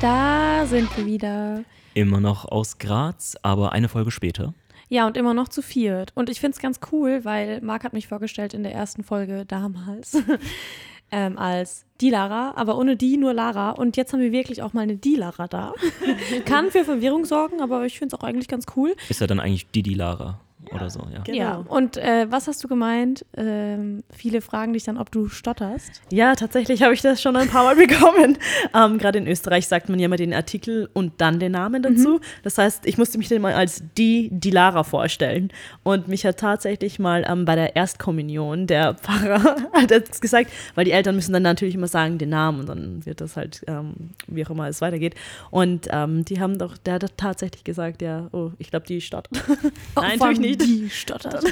[0.00, 1.62] Da sind wir wieder.
[1.92, 4.54] Immer noch aus Graz, aber eine Folge später.
[4.88, 6.12] Ja, und immer noch zu viert.
[6.14, 9.44] Und ich finde es ganz cool, weil Marc hat mich vorgestellt in der ersten Folge
[9.44, 10.16] damals
[11.10, 13.72] ähm, als die Lara, aber ohne die nur Lara.
[13.72, 15.74] Und jetzt haben wir wirklich auch mal eine die Lara da.
[16.46, 18.96] Kann für Verwirrung sorgen, aber ich finde es auch eigentlich ganz cool.
[19.10, 20.40] Ist ja dann eigentlich die die Lara
[20.72, 21.20] oder so, ja.
[21.22, 21.38] Genau.
[21.38, 23.24] Ja, und äh, was hast du gemeint?
[23.36, 26.02] Ähm, viele fragen dich dann, ob du stotterst.
[26.12, 28.38] Ja, tatsächlich habe ich das schon ein paar Mal bekommen.
[28.74, 32.20] Ähm, Gerade in Österreich sagt man ja immer den Artikel und dann den Namen dazu.
[32.42, 35.50] Das heißt, ich musste mich dann mal als die, die Lara vorstellen.
[35.82, 40.84] Und mich hat tatsächlich mal ähm, bei der Erstkommunion der Pfarrer hat das gesagt, weil
[40.84, 44.10] die Eltern müssen dann natürlich immer sagen den Namen und dann wird das halt, ähm,
[44.26, 45.14] wie auch immer es weitergeht.
[45.50, 49.32] Und ähm, die haben doch, der hat tatsächlich gesagt, ja, oh, ich glaube, die stottert.
[49.96, 50.68] Nein, vor natürlich allem nicht.
[50.70, 51.44] Die stottert.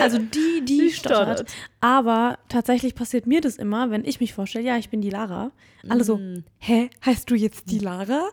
[0.00, 1.38] also die, die, Die stottert.
[1.40, 1.52] stottert.
[1.80, 5.50] Aber tatsächlich passiert mir das immer, wenn ich mich vorstelle, ja, ich bin die Lara.
[5.88, 6.44] Alle so, Mm.
[6.58, 8.28] hä, heißt du jetzt die Lara?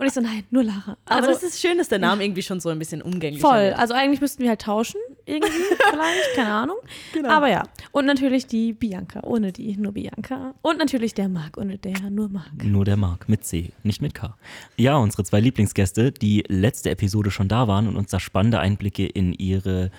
[0.00, 0.96] Und ich so, nein, nur Lara.
[1.04, 3.64] Aber Also das ist schön, dass der Name irgendwie schon so ein bisschen umgänglicher voll.
[3.64, 3.78] wird.
[3.78, 5.50] Also eigentlich müssten wir halt tauschen, irgendwie,
[5.90, 6.76] vielleicht, keine Ahnung.
[7.12, 7.28] Genau.
[7.28, 7.64] Aber ja.
[7.92, 10.54] Und natürlich die Bianca, ohne die, nur Bianca.
[10.62, 12.64] Und natürlich der Marc, ohne der, nur Marc.
[12.64, 14.38] Nur der Marc mit C, nicht mit K.
[14.78, 19.04] Ja, unsere zwei Lieblingsgäste, die letzte Episode schon da waren und uns da spannende Einblicke
[19.04, 19.90] in ihre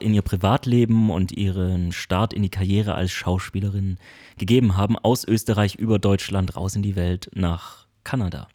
[0.00, 3.98] in ihr Privatleben und ihren Start in die Karriere als Schauspielerin
[4.38, 8.46] gegeben haben, aus Österreich über Deutschland raus in die Welt nach Kanada.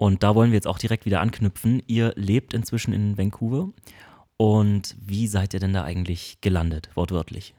[0.00, 1.82] Und da wollen wir jetzt auch direkt wieder anknüpfen.
[1.86, 3.68] Ihr lebt inzwischen in Vancouver.
[4.38, 7.52] Und wie seid ihr denn da eigentlich gelandet, wortwörtlich?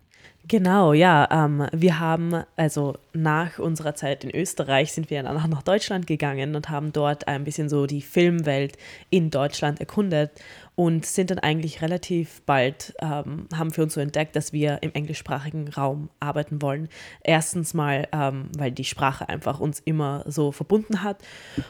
[0.48, 1.28] Genau, ja.
[1.30, 6.56] Ähm, wir haben, also nach unserer Zeit in Österreich, sind wir danach nach Deutschland gegangen
[6.56, 8.78] und haben dort ein bisschen so die Filmwelt
[9.10, 10.32] in Deutschland erkundet
[10.76, 14.94] und sind dann eigentlich relativ bald, ähm, haben für uns so entdeckt, dass wir im
[14.94, 16.88] englischsprachigen Raum arbeiten wollen.
[17.24, 21.18] Erstens mal, ähm, weil die Sprache einfach uns immer so verbunden hat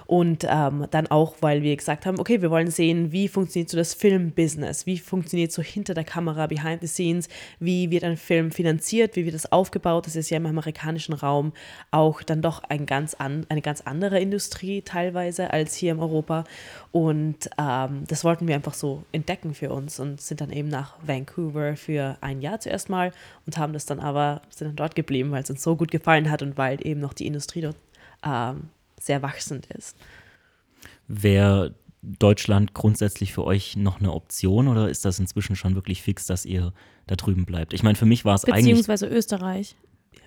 [0.06, 3.78] und ähm, dann auch, weil wir gesagt haben, okay, wir wollen sehen, wie funktioniert so
[3.78, 7.28] das Filmbusiness, wie funktioniert so hinter der Kamera, behind the scenes,
[7.60, 10.06] wie wird ein Film finanziert, wie wird das aufgebaut.
[10.06, 11.31] Das ist ja im amerikanischen Raum
[11.92, 16.44] auch dann doch ein ganz an, eine ganz andere Industrie teilweise als hier in Europa.
[16.92, 20.96] Und ähm, das wollten wir einfach so entdecken für uns und sind dann eben nach
[21.06, 23.12] Vancouver für ein Jahr zuerst mal
[23.46, 26.30] und haben das dann aber, sind dann dort geblieben, weil es uns so gut gefallen
[26.30, 27.78] hat und weil eben noch die Industrie dort
[28.24, 28.70] ähm,
[29.00, 29.98] sehr wachsend ist.
[31.08, 36.26] Wäre Deutschland grundsätzlich für euch noch eine Option oder ist das inzwischen schon wirklich fix,
[36.26, 36.74] dass ihr
[37.08, 37.74] da drüben bleibt?
[37.74, 38.66] Ich meine, für mich war es eigentlich.
[38.66, 39.76] Beziehungsweise Österreich.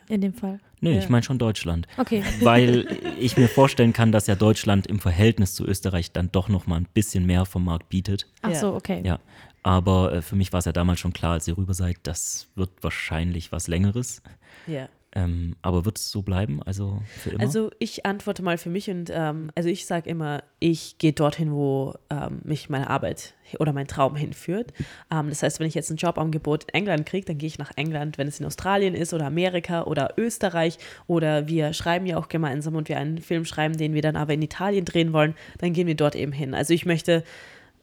[0.09, 0.61] In dem Fall.
[0.81, 0.99] Nö, Ja.
[0.99, 1.87] ich meine schon Deutschland.
[1.97, 2.23] Okay.
[2.41, 2.87] Weil
[3.19, 6.77] ich mir vorstellen kann, dass ja Deutschland im Verhältnis zu Österreich dann doch noch mal
[6.77, 8.27] ein bisschen mehr vom Markt bietet.
[8.43, 8.55] Ach Ja.
[8.57, 9.01] so, okay.
[9.05, 9.19] Ja.
[9.63, 12.49] Aber äh, für mich war es ja damals schon klar, als ihr rüber seid, das
[12.55, 14.23] wird wahrscheinlich was Längeres.
[14.67, 14.89] Ja.
[15.17, 16.61] Ähm, aber wird es so bleiben?
[16.65, 17.41] Also für immer?
[17.41, 21.53] Also ich antworte mal für mich und ähm, also ich sage immer, ich gehe dorthin,
[21.53, 24.73] wo ähm, mich meine Arbeit oder mein Traum hinführt.
[25.13, 27.71] Ähm, das heißt, wenn ich jetzt ein Jobangebot in England kriege, dann gehe ich nach
[27.77, 32.29] England, wenn es in Australien ist oder Amerika oder Österreich oder wir schreiben ja auch
[32.29, 35.73] gemeinsam und wir einen Film schreiben, den wir dann aber in Italien drehen wollen, dann
[35.73, 36.55] gehen wir dort eben hin.
[36.55, 37.23] Also ich möchte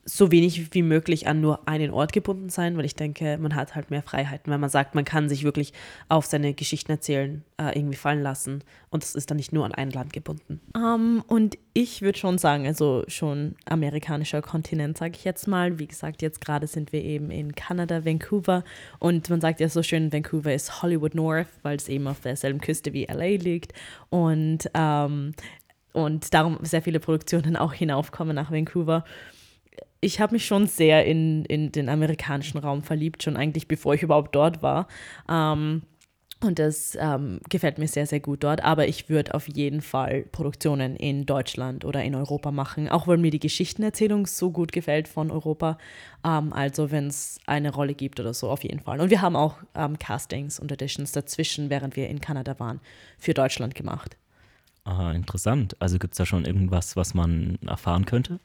[0.03, 3.75] so wenig wie möglich an nur einen Ort gebunden sein, weil ich denke, man hat
[3.75, 5.73] halt mehr Freiheiten, weil man sagt, man kann sich wirklich
[6.09, 9.73] auf seine Geschichten erzählen äh, irgendwie fallen lassen und es ist dann nicht nur an
[9.73, 10.59] ein Land gebunden.
[11.27, 15.77] und ich würde schon sagen, also schon amerikanischer Kontinent, sage ich jetzt mal.
[15.77, 18.63] Wie gesagt, jetzt gerade sind wir eben in Kanada, Vancouver
[18.99, 22.59] und man sagt ja so schön, Vancouver ist Hollywood North, weil es eben auf derselben
[22.59, 23.73] Küste wie LA liegt
[24.09, 25.33] und ähm,
[25.93, 29.03] und darum sehr viele Produktionen auch hinaufkommen nach Vancouver
[30.01, 34.03] ich habe mich schon sehr in, in den amerikanischen Raum verliebt, schon eigentlich bevor ich
[34.03, 34.87] überhaupt dort war.
[35.29, 35.83] Ähm,
[36.43, 38.63] und das ähm, gefällt mir sehr, sehr gut dort.
[38.63, 43.17] Aber ich würde auf jeden Fall Produktionen in Deutschland oder in Europa machen, auch weil
[43.17, 45.77] mir die Geschichtenerzählung so gut gefällt von Europa.
[46.25, 48.99] Ähm, also wenn es eine Rolle gibt oder so, auf jeden Fall.
[48.99, 52.81] Und wir haben auch ähm, Castings und Auditions dazwischen, während wir in Kanada waren,
[53.19, 54.17] für Deutschland gemacht.
[54.83, 55.75] Aha, interessant.
[55.79, 58.39] Also gibt es da schon irgendwas, was man erfahren könnte?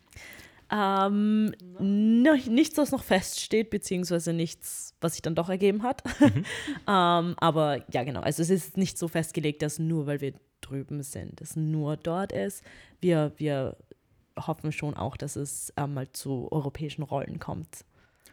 [0.70, 6.02] Ähm, nichts, was noch feststeht, beziehungsweise nichts, was sich dann doch ergeben hat.
[6.20, 6.44] ähm,
[6.86, 8.20] aber ja, genau.
[8.20, 12.32] Also es ist nicht so festgelegt, dass nur weil wir drüben sind, es nur dort
[12.32, 12.64] ist.
[13.00, 13.76] Wir, wir
[14.38, 17.84] hoffen schon auch, dass es ähm, mal zu europäischen Rollen kommt.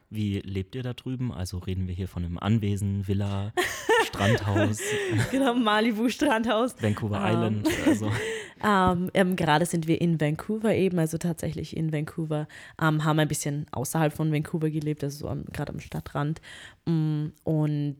[0.09, 1.31] Wie lebt ihr da drüben?
[1.31, 3.51] Also reden wir hier von einem Anwesen, Villa,
[4.13, 4.79] Strandhaus,
[5.31, 6.75] genau, Malibu Strandhaus.
[6.81, 7.33] Vancouver Ähm.
[7.33, 7.69] Island.
[7.85, 8.11] Also.
[8.65, 12.47] Ähm, ähm, gerade sind wir in Vancouver eben, also tatsächlich in Vancouver,
[12.81, 16.39] ähm, haben ein bisschen außerhalb von Vancouver gelebt, also so gerade am Stadtrand.
[16.85, 17.97] Mm, und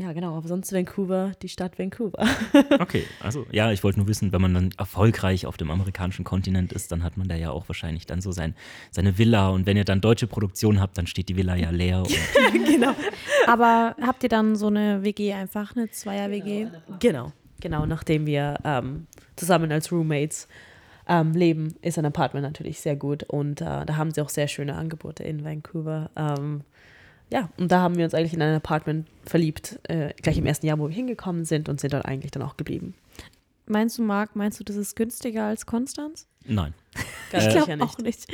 [0.00, 2.26] ja, genau, aber sonst Vancouver, die Stadt Vancouver.
[2.78, 6.72] Okay, also ja, ich wollte nur wissen, wenn man dann erfolgreich auf dem amerikanischen Kontinent
[6.72, 8.54] ist, dann hat man da ja auch wahrscheinlich dann so sein,
[8.90, 12.02] seine Villa und wenn ihr dann deutsche Produktion habt, dann steht die Villa ja leer.
[12.52, 12.94] genau.
[13.46, 16.68] Aber habt ihr dann so eine WG einfach, eine Zweier-WG?
[16.98, 19.06] Genau, genau, nachdem wir ähm,
[19.36, 20.48] zusammen als Roommates
[21.08, 24.48] ähm, leben, ist ein Apartment natürlich sehr gut und äh, da haben sie auch sehr
[24.48, 26.10] schöne Angebote in Vancouver.
[26.16, 26.62] Ähm,
[27.30, 30.66] ja, und da haben wir uns eigentlich in ein Apartment verliebt, äh, gleich im ersten
[30.66, 32.94] Jahr, wo wir hingekommen sind und sind dort eigentlich dann auch geblieben.
[33.66, 36.26] Meinst du, Marc, meinst du, das ist günstiger als Konstanz?
[36.44, 36.74] Nein.
[37.30, 38.26] Ganz Ich sicher glaube auch nicht.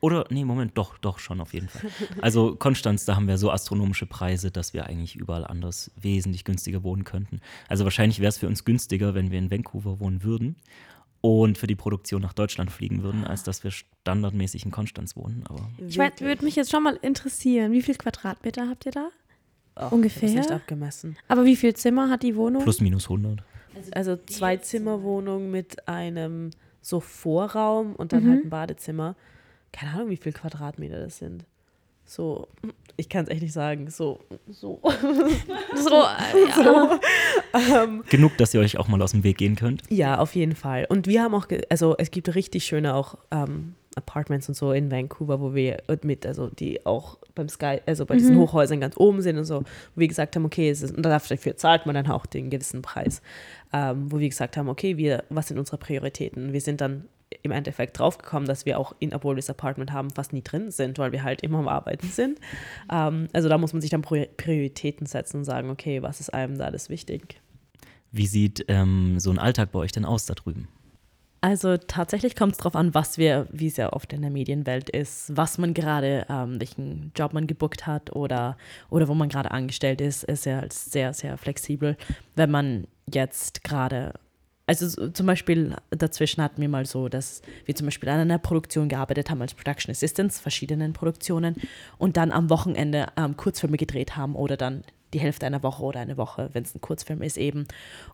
[0.00, 1.90] Oder, nee, Moment, doch, doch schon auf jeden Fall.
[2.20, 6.82] Also Konstanz, da haben wir so astronomische Preise, dass wir eigentlich überall anders wesentlich günstiger
[6.82, 7.40] wohnen könnten.
[7.68, 10.56] Also wahrscheinlich wäre es für uns günstiger, wenn wir in Vancouver wohnen würden
[11.26, 15.44] und für die Produktion nach Deutschland fliegen würden, als dass wir standardmäßig in Konstanz wohnen.
[15.48, 19.08] Aber Ich mein, würde mich jetzt schon mal interessieren, wie viel Quadratmeter habt ihr da?
[19.74, 20.28] Ach, ungefähr?
[20.28, 21.16] Hab's nicht abgemessen.
[21.28, 22.62] Aber wie viel Zimmer hat die Wohnung?
[22.62, 23.42] plus minus 100.
[23.92, 26.50] Also zwei Zimmerwohnung mit einem
[26.80, 28.30] so Vorraum und dann Mhm.
[28.30, 29.16] halt ein Badezimmer.
[29.72, 31.44] Keine Ahnung, wie viel Quadratmeter das sind.
[32.06, 32.48] So,
[32.96, 33.90] ich kann es echt nicht sagen.
[33.90, 34.80] So, so.
[35.74, 36.98] So, äh, ja.
[38.08, 39.82] Genug, dass ihr euch auch mal aus dem Weg gehen könnt.
[39.90, 40.86] Ja, auf jeden Fall.
[40.88, 44.90] Und wir haben auch, also es gibt richtig schöne auch ähm, Apartments und so in
[44.90, 49.22] Vancouver, wo wir mit, also die auch beim Sky, also bei diesen Hochhäusern ganz oben
[49.22, 52.10] sind und so, wo wir gesagt haben, okay, es ist, und dafür zahlt man dann
[52.10, 53.22] auch den gewissen Preis,
[53.72, 56.52] ähm, wo wir gesagt haben, okay, wir, was sind unsere Prioritäten?
[56.52, 57.08] Wir sind dann
[57.42, 60.70] im Endeffekt draufgekommen, dass wir auch in, obwohl wir das Apartment haben, fast nie drin
[60.70, 62.38] sind, weil wir halt immer am Arbeiten sind.
[62.90, 66.32] Ähm, also da muss man sich dann Pri- Prioritäten setzen und sagen, okay, was ist
[66.32, 67.40] einem da alles wichtig?
[68.12, 70.68] Wie sieht ähm, so ein Alltag bei euch denn aus da drüben?
[71.40, 74.88] Also tatsächlich kommt es darauf an, was wir, wie es ja oft in der Medienwelt
[74.90, 78.56] ist, was man gerade, ähm, welchen Job man gebuckt hat oder,
[78.88, 81.96] oder wo man gerade angestellt ist, ist ja halt sehr, sehr flexibel.
[82.36, 84.14] Wenn man jetzt gerade,
[84.66, 88.38] also so- zum Beispiel dazwischen hatten wir mal so, dass wir zum Beispiel an einer
[88.38, 91.56] Produktion gearbeitet haben als Production Assistants, verschiedenen Produktionen
[91.98, 94.82] und dann am Wochenende ähm, Kurzfilme gedreht haben oder dann
[95.14, 97.66] die Hälfte einer Woche oder eine Woche, wenn es ein Kurzfilm ist eben.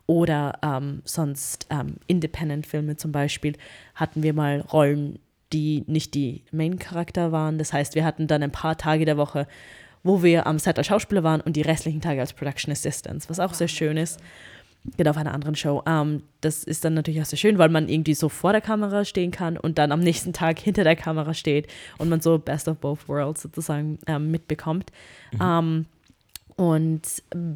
[0.05, 3.57] Oder ähm, sonst ähm, Independent-Filme zum Beispiel
[3.95, 5.17] hatten wir mal Rollen,
[5.51, 7.57] die nicht die Main-Charakter waren.
[7.57, 9.47] Das heißt, wir hatten dann ein paar Tage der Woche,
[10.03, 13.39] wo wir am Set als Schauspieler waren und die restlichen Tage als Production Assistants, was
[13.39, 14.19] auch sehr schön ist.
[14.97, 15.81] Genau, auf einer anderen Show.
[15.85, 19.05] Ähm, das ist dann natürlich auch sehr schön, weil man irgendwie so vor der Kamera
[19.05, 22.67] stehen kann und dann am nächsten Tag hinter der Kamera steht und man so Best
[22.67, 24.91] of Both Worlds sozusagen ähm, mitbekommt.
[25.39, 25.85] Ähm,
[26.55, 27.01] und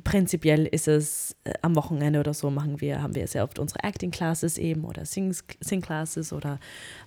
[0.04, 3.84] prinzipiell ist es äh, am Wochenende oder so machen wir, haben wir sehr oft unsere
[3.84, 6.60] Acting Classes eben oder Sing, Sing Classes oder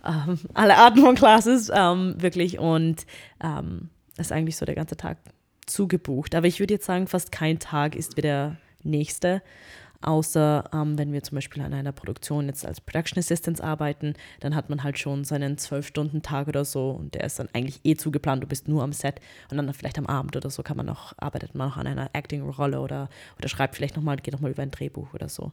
[0.07, 3.07] ähm, alle Arten von Classes ähm, wirklich und
[3.43, 3.89] ähm,
[4.19, 5.19] ist eigentlich so der ganze Tag
[5.67, 6.35] zugebucht.
[6.35, 9.43] Aber ich würde jetzt sagen, fast kein Tag ist wie der nächste.
[10.03, 14.55] Außer ähm, wenn wir zum Beispiel an einer Produktion jetzt als Production Assistants arbeiten, dann
[14.55, 18.43] hat man halt schon seinen Zwölf-Stunden-Tag oder so und der ist dann eigentlich eh zugeplant,
[18.43, 19.21] du bist nur am Set
[19.51, 22.11] und dann vielleicht am Abend oder so kann man noch, arbeitet man noch an einer
[22.15, 25.53] Acting-Rolle oder, oder schreibt vielleicht nochmal, geht nochmal über ein Drehbuch oder so.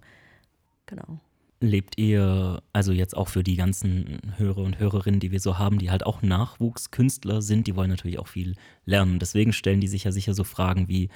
[0.85, 1.19] Genau.
[1.59, 5.79] Lebt ihr, also jetzt auch für die ganzen Hörer und Hörerinnen, die wir so haben,
[5.79, 9.17] die halt auch Nachwuchskünstler sind, die wollen natürlich auch viel lernen.
[9.17, 11.09] Deswegen stellen die sich ja sicher so Fragen wie,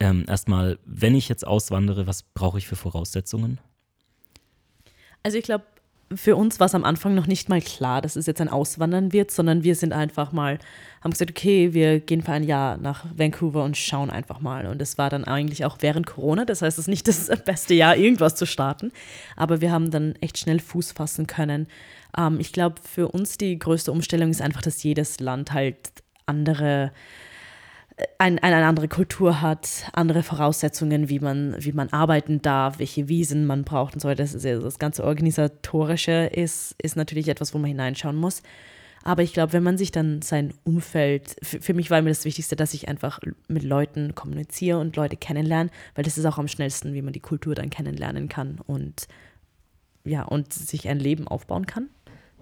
[0.00, 3.58] ähm, erstmal, wenn ich jetzt auswandere, was brauche ich für Voraussetzungen?
[5.22, 5.64] Also ich glaube,
[6.12, 9.12] für uns war es am Anfang noch nicht mal klar, dass es jetzt ein Auswandern
[9.12, 10.58] wird, sondern wir sind einfach mal,
[11.02, 14.66] haben gesagt, okay, wir gehen für ein Jahr nach Vancouver und schauen einfach mal.
[14.66, 17.74] Und es war dann eigentlich auch während Corona, das heißt, es ist nicht das beste
[17.74, 18.90] Jahr, irgendwas zu starten.
[19.36, 21.68] Aber wir haben dann echt schnell Fuß fassen können.
[22.16, 25.78] Ähm, ich glaube, für uns die größte Umstellung ist einfach, dass jedes Land halt
[26.26, 26.90] andere
[28.18, 33.46] ein, eine andere Kultur hat, andere Voraussetzungen, wie man, wie man arbeiten darf, welche Wiesen
[33.46, 34.22] man braucht und so weiter.
[34.22, 38.42] Das, das ganze Organisatorische ist, ist natürlich etwas, wo man hineinschauen muss.
[39.02, 42.24] Aber ich glaube, wenn man sich dann sein Umfeld, für, für mich war mir das
[42.24, 46.48] Wichtigste, dass ich einfach mit Leuten kommuniziere und Leute kennenlerne, weil das ist auch am
[46.48, 49.06] schnellsten, wie man die Kultur dann kennenlernen kann und
[50.04, 51.88] ja, und sich ein Leben aufbauen kann.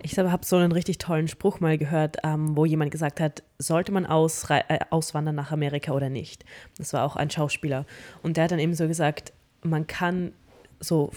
[0.03, 3.93] Ich habe so einen richtig tollen Spruch mal gehört, ähm, wo jemand gesagt hat, sollte
[3.93, 6.45] man ausrei- äh, auswandern nach Amerika oder nicht?
[6.77, 7.85] Das war auch ein Schauspieler.
[8.23, 10.33] Und der hat dann eben so gesagt, man kann
[10.79, 11.11] so,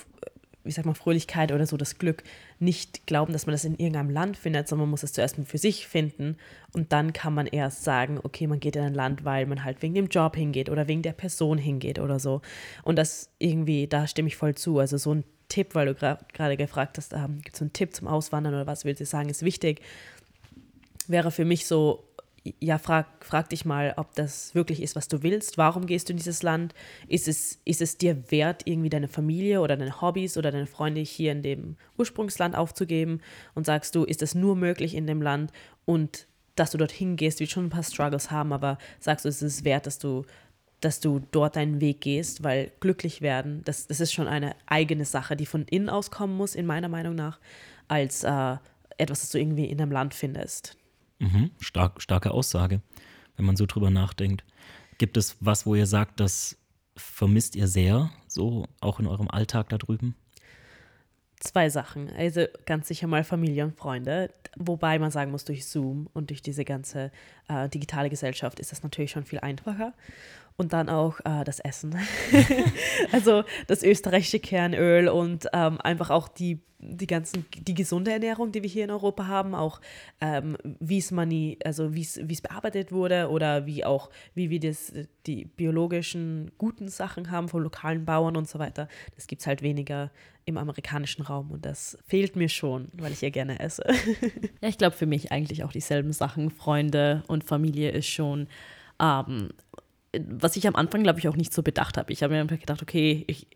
[0.64, 2.24] wie sagt man, Fröhlichkeit oder so das Glück
[2.60, 5.58] nicht glauben, dass man das in irgendeinem Land findet, sondern man muss es zuerst für
[5.58, 6.38] sich finden.
[6.74, 9.82] Und dann kann man erst sagen, okay, man geht in ein Land, weil man halt
[9.82, 12.42] wegen dem Job hingeht oder wegen der Person hingeht oder so.
[12.84, 14.80] Und das irgendwie, da stimme ich voll zu.
[14.80, 18.08] Also so ein Tipp, weil du gerade gefragt hast, ähm, gibt es einen Tipp zum
[18.08, 19.81] Auswandern oder was willst du sagen, ist wichtig,
[21.08, 22.05] wäre für mich so,
[22.60, 25.58] ja, frag, frag dich mal, ob das wirklich ist, was du willst.
[25.58, 26.74] Warum gehst du in dieses Land?
[27.10, 31.01] Ist es, ist es dir wert, irgendwie deine Familie oder deine Hobbys oder deine Freunde
[31.01, 33.20] hier in dem Ursprungsland aufzugeben?
[33.53, 35.51] Und sagst du, ist es nur möglich in dem Land?
[35.86, 39.41] Und dass du dorthin gehst, wird schon ein paar Struggles haben, aber sagst du, es
[39.41, 40.25] ist wert, dass du,
[40.82, 45.06] dass du dort deinen Weg gehst, weil glücklich werden, das, das ist schon eine eigene
[45.06, 47.40] Sache, die von innen aus kommen muss, in meiner Meinung nach,
[47.88, 48.58] als äh,
[48.98, 50.78] etwas, das du irgendwie in einem Land findest.
[51.20, 52.82] Mhm, stark, starke Aussage,
[53.38, 54.44] wenn man so drüber nachdenkt.
[54.98, 56.58] Gibt es was, wo ihr sagt, das
[56.96, 60.16] vermisst ihr sehr, so auch in eurem Alltag da drüben?
[61.40, 62.12] Zwei Sachen.
[62.16, 64.32] Also ganz sicher mal Familie und Freunde.
[64.58, 67.12] Wobei man sagen muss, durch Zoom und durch diese ganze
[67.48, 69.94] äh, digitale Gesellschaft ist das natürlich schon viel einfacher.
[70.62, 71.98] Und dann auch äh, das Essen.
[73.12, 78.62] also das österreichische Kernöl und ähm, einfach auch die, die ganzen, die gesunde Ernährung, die
[78.62, 79.82] wir hier in Europa haben, auch
[80.20, 84.94] ähm, wie es mani, also wie es bearbeitet wurde oder wie auch, wie wir das,
[85.25, 88.88] die biologischen guten Sachen haben von lokalen Bauern und so weiter.
[89.15, 90.12] Das gibt es halt weniger
[90.46, 93.84] im amerikanischen Raum und das fehlt mir schon, weil ich ja gerne esse.
[94.62, 96.51] ja, ich glaube für mich eigentlich auch dieselben Sachen.
[96.51, 98.48] Freunde und Familie ist schon
[99.01, 99.50] ähm,
[100.18, 102.12] was ich am Anfang, glaube ich, auch nicht so bedacht habe.
[102.12, 103.48] Ich habe mir einfach gedacht, okay, ich,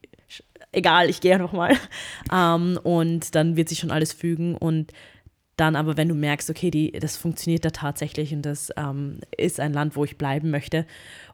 [0.72, 1.76] egal, ich gehe einfach mal.
[2.32, 4.56] Ähm, und dann wird sich schon alles fügen.
[4.56, 4.92] Und
[5.58, 9.60] dann aber, wenn du merkst, okay, die, das funktioniert da tatsächlich und das ähm, ist
[9.60, 10.86] ein Land, wo ich bleiben möchte.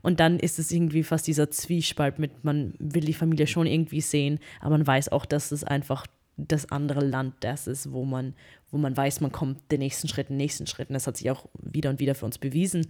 [0.02, 4.02] Und dann ist es irgendwie fast dieser Zwiespalt mit, man will die Familie schon irgendwie
[4.02, 6.06] sehen, aber man weiß auch, dass es einfach
[6.38, 8.36] das andere Land das ist, wo man,
[8.70, 10.90] wo man weiß, man kommt den nächsten Schritt, den nächsten Schritt.
[10.90, 12.88] Und das hat sich auch wieder und wieder für uns bewiesen.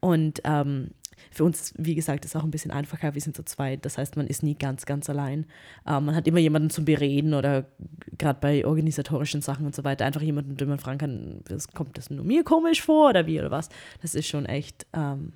[0.00, 0.90] Und ähm,
[1.30, 3.14] für uns, wie gesagt, ist es auch ein bisschen einfacher.
[3.14, 3.84] Wir sind zu zweit.
[3.84, 5.46] Das heißt, man ist nie ganz, ganz allein.
[5.86, 7.66] Ähm, man hat immer jemanden zum Bereden oder
[8.18, 11.98] gerade bei organisatorischen Sachen und so weiter einfach jemanden, den man fragen kann, das, kommt
[11.98, 13.68] das nur mir komisch vor oder wie oder was.
[14.02, 15.32] Das ist schon echt ähm,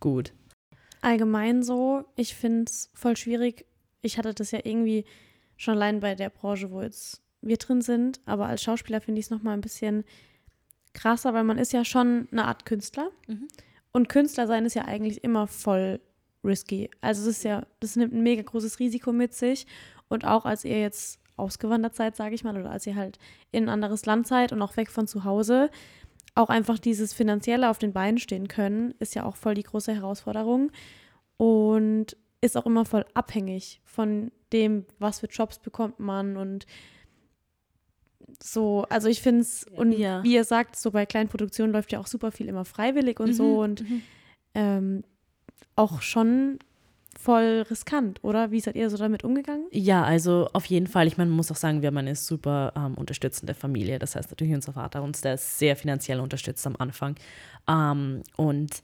[0.00, 0.32] gut.
[1.00, 3.66] Allgemein so, ich finde es voll schwierig.
[4.02, 5.04] Ich hatte das ja irgendwie
[5.56, 9.26] schon allein bei der Branche, wo jetzt wir drin sind, aber als Schauspieler finde ich
[9.26, 10.04] es nochmal ein bisschen
[10.94, 13.10] krasser, weil man ist ja schon eine Art Künstler.
[13.26, 13.48] Mhm.
[13.94, 16.00] Und Künstler sein ist ja eigentlich immer voll
[16.44, 16.90] risky.
[17.00, 19.66] Also es ist ja, das nimmt ein mega großes Risiko mit sich.
[20.08, 23.18] Und auch als ihr jetzt ausgewandert seid, sage ich mal, oder als ihr halt
[23.52, 25.70] in ein anderes Land seid und auch weg von zu Hause,
[26.34, 29.94] auch einfach dieses Finanzielle auf den Beinen stehen können, ist ja auch voll die große
[29.94, 30.72] Herausforderung.
[31.36, 36.66] Und ist auch immer voll abhängig von dem, was für Jobs bekommt man und
[38.42, 40.22] so, also ich finde es, und ja.
[40.22, 43.28] wie ihr sagt, so bei kleinen Produktionen läuft ja auch super viel immer freiwillig und
[43.28, 44.02] mhm, so und mhm.
[44.54, 45.04] ähm,
[45.76, 46.58] auch schon
[47.18, 48.50] voll riskant, oder?
[48.50, 49.66] Wie seid ihr so damit umgegangen?
[49.70, 51.06] Ja, also auf jeden Fall.
[51.06, 53.98] Ich meine, man muss auch sagen, wir haben eine super ähm, unterstützende Familie.
[53.98, 57.16] Das heißt natürlich unser Vater uns, der ist sehr finanziell unterstützt am Anfang.
[57.68, 58.82] Ähm, und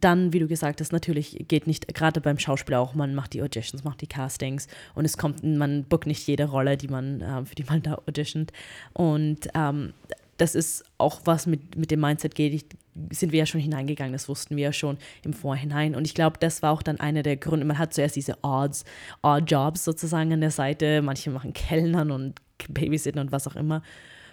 [0.00, 3.42] dann, wie du gesagt hast, natürlich geht nicht, gerade beim Schauspiel auch, man macht die
[3.42, 7.44] Auditions, macht die Castings und es kommt, man bookt nicht jede Rolle, die man, äh,
[7.44, 8.52] für die man da auditiont.
[8.92, 9.92] Und ähm,
[10.36, 12.64] das ist auch was mit, mit dem Mindset geht, ich,
[13.10, 15.94] sind wir ja schon hineingegangen, das wussten wir ja schon im Vorhinein.
[15.94, 17.66] Und ich glaube, das war auch dann einer der Gründe.
[17.66, 18.84] Man hat zuerst diese Odds,
[19.22, 21.02] Odd Jobs sozusagen an der Seite.
[21.02, 23.82] Manche machen Kellnern und Babysitten und was auch immer.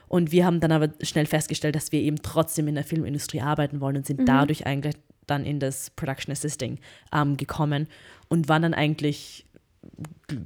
[0.07, 3.81] Und wir haben dann aber schnell festgestellt, dass wir eben trotzdem in der Filmindustrie arbeiten
[3.81, 4.25] wollen und sind mhm.
[4.25, 4.95] dadurch eigentlich
[5.27, 6.79] dann in das Production Assisting
[7.13, 7.87] ähm, gekommen
[8.29, 9.45] und waren dann eigentlich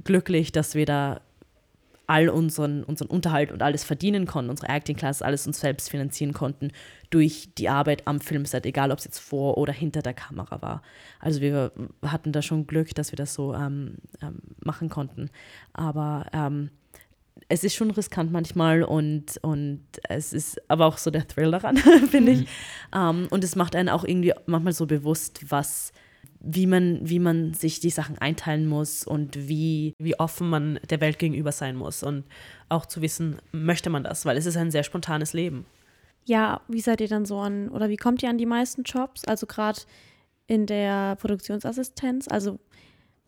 [0.04, 1.20] glücklich, dass wir da
[2.06, 6.32] all unseren, unseren Unterhalt und alles verdienen konnten, unsere Acting Class, alles uns selbst finanzieren
[6.32, 6.70] konnten
[7.10, 10.82] durch die Arbeit am Filmset, egal ob es jetzt vor oder hinter der Kamera war.
[11.20, 11.72] Also wir
[12.04, 15.30] hatten da schon Glück, dass wir das so ähm, ähm, machen konnten.
[15.72, 16.70] Aber ähm,
[17.48, 21.76] es ist schon riskant manchmal und, und es ist aber auch so der Thrill daran,
[22.10, 22.40] finde ich.
[22.40, 22.46] Mhm.
[22.94, 25.92] Um, und es macht einen auch irgendwie manchmal so bewusst, was,
[26.40, 31.00] wie man, wie man sich die Sachen einteilen muss und wie, wie offen man der
[31.00, 32.24] Welt gegenüber sein muss und
[32.68, 35.66] auch zu wissen, möchte man das, weil es ist ein sehr spontanes Leben.
[36.24, 39.24] Ja, wie seid ihr dann so an, oder wie kommt ihr an die meisten Jobs?
[39.24, 39.80] Also gerade
[40.46, 42.58] in der Produktionsassistenz, also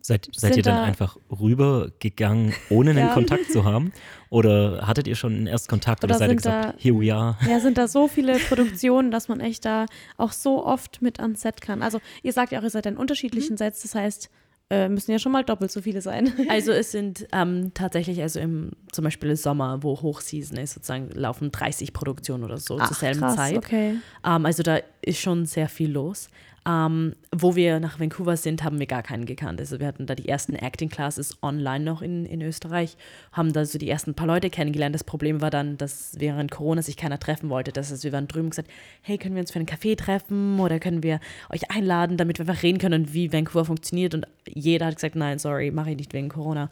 [0.07, 3.15] Seid, seid ihr dann da einfach rübergegangen, ohne einen ja.
[3.15, 3.91] Kontakt zu haben?
[4.29, 7.15] Oder hattet ihr schon einen ersten Kontakt oder, oder seid ihr gesagt, da, here we
[7.15, 7.39] are?
[7.49, 9.87] Ja, sind da so viele Produktionen, dass man echt da
[10.19, 11.81] auch so oft mit ans Set kann.
[11.81, 13.57] Also ihr sagt ja auch, ihr seid in unterschiedlichen mhm.
[13.57, 14.31] Sets, das heißt,
[14.69, 16.31] äh, müssen ja schon mal doppelt so viele sein.
[16.51, 21.09] Also es sind ähm, tatsächlich, also im zum Beispiel im Sommer, wo Hochseason ist, sozusagen
[21.13, 23.57] laufen 30 Produktionen oder so Ach, zur selben krass, Zeit.
[23.57, 23.95] Okay.
[24.23, 26.29] Ähm, also da ist schon sehr viel los.
[26.67, 29.61] Ähm, wo wir nach Vancouver sind, haben wir gar keinen gekannt.
[29.61, 32.97] Also wir hatten da die ersten Acting Classes online noch in, in Österreich,
[33.33, 34.95] haben da so die ersten paar Leute kennengelernt.
[34.95, 37.71] Das Problem war dann, dass während Corona sich keiner treffen wollte.
[37.71, 38.71] Das heißt, wir waren drüben und gesagt,
[39.03, 42.49] hey, können wir uns für einen Kaffee treffen oder können wir euch einladen, damit wir
[42.49, 44.15] einfach reden können, wie Vancouver funktioniert.
[44.15, 46.71] Und jeder hat gesagt, nein, sorry, mache ich nicht wegen Corona.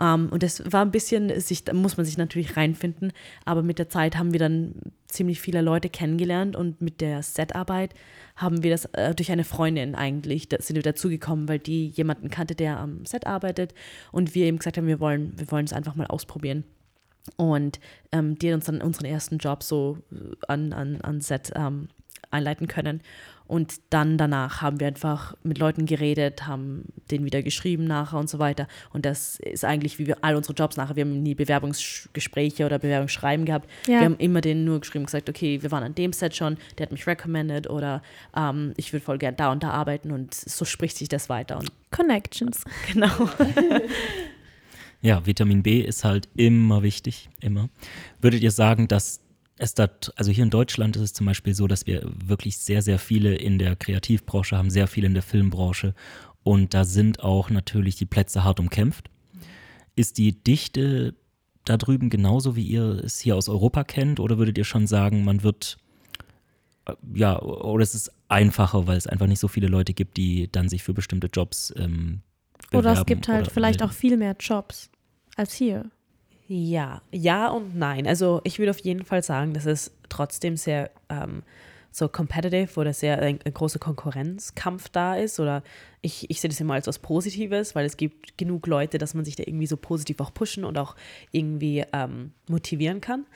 [0.00, 3.12] Ähm, und das war ein bisschen, sich, da muss man sich natürlich reinfinden,
[3.44, 4.74] aber mit der Zeit haben wir dann
[5.06, 7.94] ziemlich viele Leute kennengelernt und mit der Setarbeit
[8.36, 12.30] haben wir das äh, durch eine Freundin eigentlich, da sind wir dazugekommen, weil die jemanden
[12.30, 13.74] kannte, der am Set arbeitet
[14.10, 16.64] und wir eben gesagt haben, wir wollen, wir es einfach mal ausprobieren.
[17.36, 17.80] Und
[18.12, 19.98] ähm, die hat uns dann unseren ersten Job so
[20.48, 21.88] an, an, an Set ähm,
[22.30, 23.02] einleiten können.
[23.50, 28.30] Und dann danach haben wir einfach mit Leuten geredet, haben denen wieder geschrieben nachher und
[28.30, 28.68] so weiter.
[28.92, 30.94] Und das ist eigentlich wie wir all unsere Jobs nachher.
[30.94, 33.68] Wir haben nie Bewerbungsgespräche oder Bewerbungsschreiben gehabt.
[33.88, 33.94] Ja.
[33.94, 36.58] Wir haben immer denen nur geschrieben und gesagt, okay, wir waren an dem Set schon,
[36.78, 38.02] der hat mich recommended oder
[38.36, 41.58] ähm, ich würde voll gern da und da arbeiten und so spricht sich das weiter.
[41.58, 42.62] Und Connections.
[42.92, 43.28] Genau.
[45.02, 47.68] ja, Vitamin B ist halt immer wichtig, immer.
[48.20, 49.20] Würdet ihr sagen, dass
[49.60, 52.82] es da, also hier in Deutschland ist es zum Beispiel so, dass wir wirklich sehr,
[52.82, 55.94] sehr viele in der Kreativbranche haben, sehr viele in der Filmbranche
[56.42, 59.10] und da sind auch natürlich die Plätze hart umkämpft.
[59.96, 61.14] Ist die Dichte
[61.64, 65.24] da drüben genauso, wie ihr es hier aus Europa kennt oder würdet ihr schon sagen,
[65.24, 65.76] man wird,
[66.86, 70.50] äh, ja, oder es ist einfacher, weil es einfach nicht so viele Leute gibt, die
[70.50, 72.22] dann sich für bestimmte Jobs ähm,
[72.70, 72.86] bewerben?
[72.86, 74.90] Oder es gibt halt vielleicht auch viel mehr Jobs
[75.36, 75.90] als hier.
[76.52, 78.08] Ja, ja und nein.
[78.08, 81.44] Also ich würde auf jeden Fall sagen, dass es trotzdem sehr ähm,
[81.92, 85.38] so competitive oder sehr ein, ein, großer Konkurrenzkampf da ist.
[85.38, 85.62] Oder
[86.02, 89.24] ich, ich sehe das immer als was Positives, weil es gibt genug Leute, dass man
[89.24, 90.96] sich da irgendwie so positiv auch pushen und auch
[91.30, 93.26] irgendwie ähm, motivieren kann.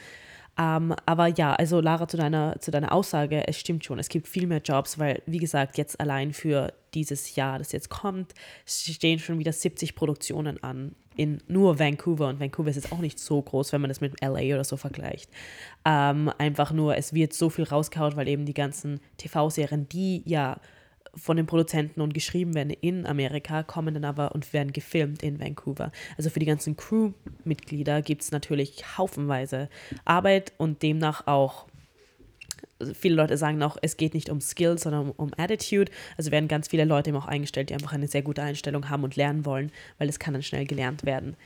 [0.58, 4.26] Ähm, aber ja, also Lara, zu deiner, zu deiner Aussage, es stimmt schon, es gibt
[4.26, 8.34] viel mehr Jobs, weil, wie gesagt, jetzt allein für dieses Jahr, das jetzt kommt,
[8.66, 13.18] stehen schon wieder 70 Produktionen an in nur Vancouver und Vancouver ist jetzt auch nicht
[13.18, 15.30] so groß, wenn man das mit LA oder so vergleicht.
[15.84, 20.58] Ähm, einfach nur, es wird so viel rausgehauen, weil eben die ganzen TV-Serien, die ja
[21.16, 25.40] von den Produzenten und geschrieben werden in Amerika, kommen dann aber und werden gefilmt in
[25.40, 25.92] Vancouver.
[26.16, 29.68] Also für die ganzen Crew-Mitglieder gibt es natürlich haufenweise
[30.04, 31.66] Arbeit und demnach auch
[32.94, 35.90] viele Leute sagen auch, es geht nicht um Skills, sondern um, um, Attitude.
[36.16, 39.04] Also werden ganz viele Leute eben auch eingestellt, die einfach eine sehr gute Einstellung haben
[39.04, 41.36] und lernen wollen, weil es kann dann schnell gelernt werden.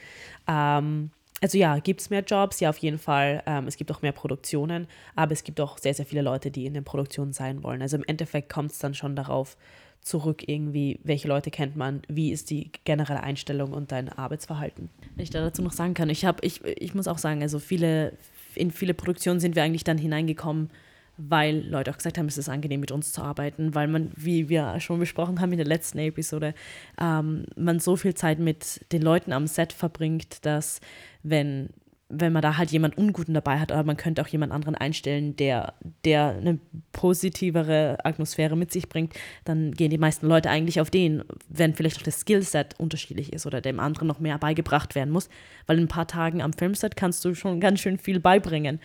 [0.47, 1.11] Ähm,
[1.41, 2.61] also ja, gibt es mehr Jobs?
[2.61, 3.43] Ja, auf jeden Fall.
[3.47, 6.67] Ähm, es gibt auch mehr Produktionen, aber es gibt auch sehr, sehr viele Leute, die
[6.67, 7.83] in den Produktionen sein wollen.
[7.83, 9.57] Also im Endeffekt kommt es dann schon darauf
[10.01, 14.91] zurück, irgendwie, welche Leute kennt man, wie ist die generelle Einstellung und dein Arbeitsverhalten.
[15.15, 17.59] Wenn ich da dazu noch sagen kann, ich habe, ich, ich muss auch sagen, also
[17.59, 18.15] viele,
[18.55, 20.71] in viele Produktionen sind wir eigentlich dann hineingekommen,
[21.19, 24.49] weil Leute auch gesagt haben, es ist angenehm mit uns zu arbeiten, weil man, wie
[24.49, 26.55] wir schon besprochen haben in der letzten Episode,
[27.01, 30.81] ähm, man so viel Zeit mit den Leuten am Set verbringt, dass
[31.23, 31.71] wenn
[32.11, 35.37] wenn man da halt jemand Unguten dabei hat, aber man könnte auch jemand anderen einstellen,
[35.37, 36.59] der, der eine
[36.93, 39.13] positivere Atmosphäre mit sich bringt,
[39.45, 43.47] dann gehen die meisten Leute eigentlich auf den, wenn vielleicht auch das Skillset unterschiedlich ist
[43.47, 45.29] oder dem anderen noch mehr beigebracht werden muss,
[45.67, 48.81] weil in ein paar Tagen am Filmset kannst du schon ganz schön viel beibringen.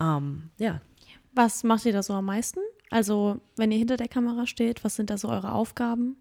[0.00, 0.80] Ähm, ja,
[1.32, 2.60] was macht ihr da so am meisten?
[2.90, 6.16] Also, wenn ihr hinter der Kamera steht, was sind da so eure Aufgaben?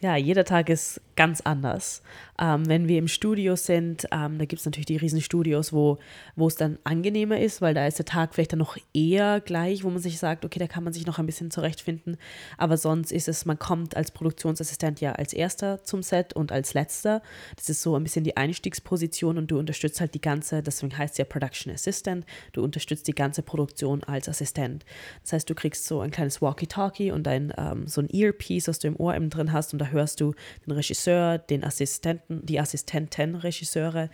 [0.00, 2.02] Ja, jeder Tag ist ganz anders.
[2.40, 5.98] Ähm, wenn wir im Studio sind, ähm, da gibt es natürlich die Riesenstudios, wo,
[6.36, 9.82] wo es dann angenehmer ist, weil da ist der Tag vielleicht dann noch eher gleich,
[9.82, 12.16] wo man sich sagt, okay, da kann man sich noch ein bisschen zurechtfinden.
[12.58, 16.74] Aber sonst ist es, man kommt als Produktionsassistent ja als erster zum Set und als
[16.74, 17.20] letzter.
[17.56, 21.14] Das ist so ein bisschen die Einstiegsposition und du unterstützt halt die ganze, deswegen heißt
[21.14, 24.84] es ja Production Assistant, du unterstützt die ganze Produktion als Assistent.
[25.22, 28.78] Das heißt, du kriegst so ein kleines Walkie-Talkie und ein, ähm, so ein Earpiece, was
[28.78, 30.34] du im Ohr eben drin hast und da hörst du
[30.66, 34.10] den Regisseur, den Assistenten, die Assistenten, Regisseure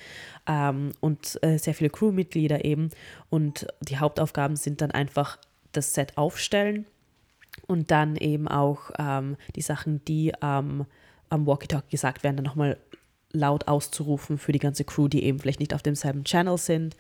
[0.47, 2.91] ähm, und äh, sehr viele Crewmitglieder eben.
[3.31, 5.39] Und die Hauptaufgaben sind dann einfach
[5.73, 6.87] das Set aufstellen
[7.67, 10.87] und dann eben auch ähm, die Sachen, die am
[11.31, 12.79] Walkie-Talkie gesagt werden, dann nochmal
[13.35, 16.97] laut auszurufen für die ganze Crew, die eben vielleicht nicht auf demselben Channel sind.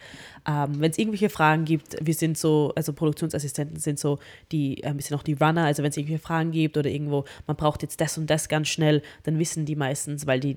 [0.46, 4.18] Ähm, Wenn es irgendwelche Fragen gibt, wir sind so, also Produktionsassistenten sind so
[4.52, 7.56] die, ein bisschen auch die Runner, also wenn es irgendwelche Fragen gibt oder irgendwo, man
[7.56, 10.56] braucht jetzt das und das ganz schnell, dann wissen die meistens, weil die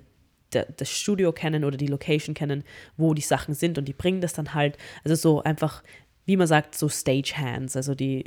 [0.50, 2.64] das Studio kennen oder die Location kennen,
[2.96, 4.78] wo die Sachen sind und die bringen das dann halt.
[5.04, 5.84] Also so einfach,
[6.26, 8.24] wie man sagt, so Stagehands, also die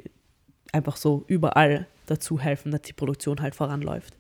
[0.72, 4.16] einfach so überall dazu helfen, dass die Produktion halt voranläuft.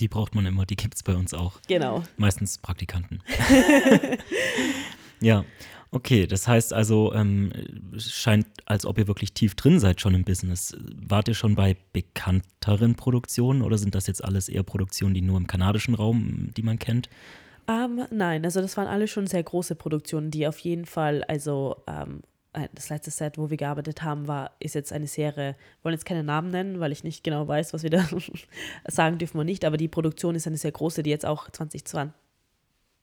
[0.00, 1.60] Die braucht man immer, die gibt es bei uns auch.
[1.68, 2.02] Genau.
[2.16, 3.20] Meistens Praktikanten.
[5.20, 5.44] ja.
[5.90, 7.52] Okay, das heißt also, ähm,
[7.94, 10.76] es scheint, als ob ihr wirklich tief drin seid schon im Business.
[10.96, 15.36] Wart ihr schon bei bekannteren Produktionen oder sind das jetzt alles eher Produktionen, die nur
[15.36, 17.08] im kanadischen Raum, die man kennt?
[17.68, 21.76] Ähm, nein, also das waren alle schon sehr große Produktionen, die auf jeden Fall, also
[21.86, 22.22] ähm,
[22.74, 26.04] das letzte Set, wo wir gearbeitet haben, war, ist jetzt eine Serie, wir wollen jetzt
[26.04, 28.06] keine Namen nennen, weil ich nicht genau weiß, was wir da
[28.88, 32.14] sagen dürfen wir nicht, aber die Produktion ist eine sehr große, die jetzt auch 2020,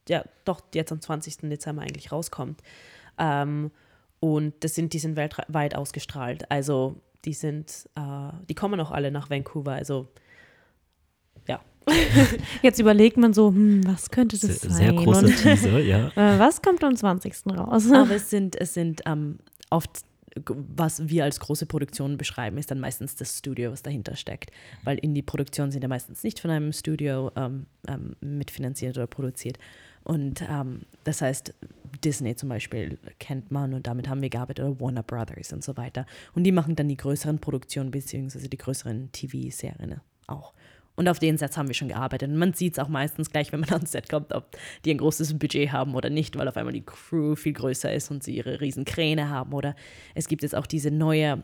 [0.10, 1.50] ja, doch jetzt am 20.
[1.50, 2.62] Dezember eigentlich rauskommt.
[3.18, 3.72] Ähm,
[4.20, 6.50] und das sind, die sind weltweit ausgestrahlt.
[6.50, 9.74] Also die sind, äh, die kommen auch alle nach Vancouver.
[9.74, 10.08] Also.
[12.62, 14.78] Jetzt überlegt man so, hm, was könnte das sehr, sein?
[14.78, 16.08] Sehr großer Und, Teaser, ja.
[16.10, 17.34] Äh, was kommt am 20.
[17.58, 17.92] raus?
[17.92, 19.40] Aber es sind, es sind ähm,
[19.70, 20.04] oft
[20.46, 24.52] was wir als große Produktion beschreiben, ist dann meistens das Studio, was dahinter steckt.
[24.84, 29.58] Weil Indie-Produktionen sind ja meistens nicht von einem Studio ähm, ähm, mitfinanziert oder produziert.
[30.04, 31.54] Und ähm, das heißt,
[32.04, 35.78] Disney zum Beispiel kennt man und damit haben wir gearbeitet, oder Warner Brothers und so
[35.78, 36.06] weiter.
[36.34, 40.54] Und die machen dann die größeren Produktionen beziehungsweise die größeren TV-Serien auch.
[41.02, 42.30] Und auf den Sets haben wir schon gearbeitet.
[42.30, 45.00] Und man sieht es auch meistens gleich, wenn man ans Set kommt, ob die ein
[45.00, 48.36] großes Budget haben oder nicht, weil auf einmal die Crew viel größer ist und sie
[48.36, 49.52] ihre riesen Kräne haben.
[49.54, 49.76] Oder
[50.14, 51.42] es gibt jetzt auch diese neue,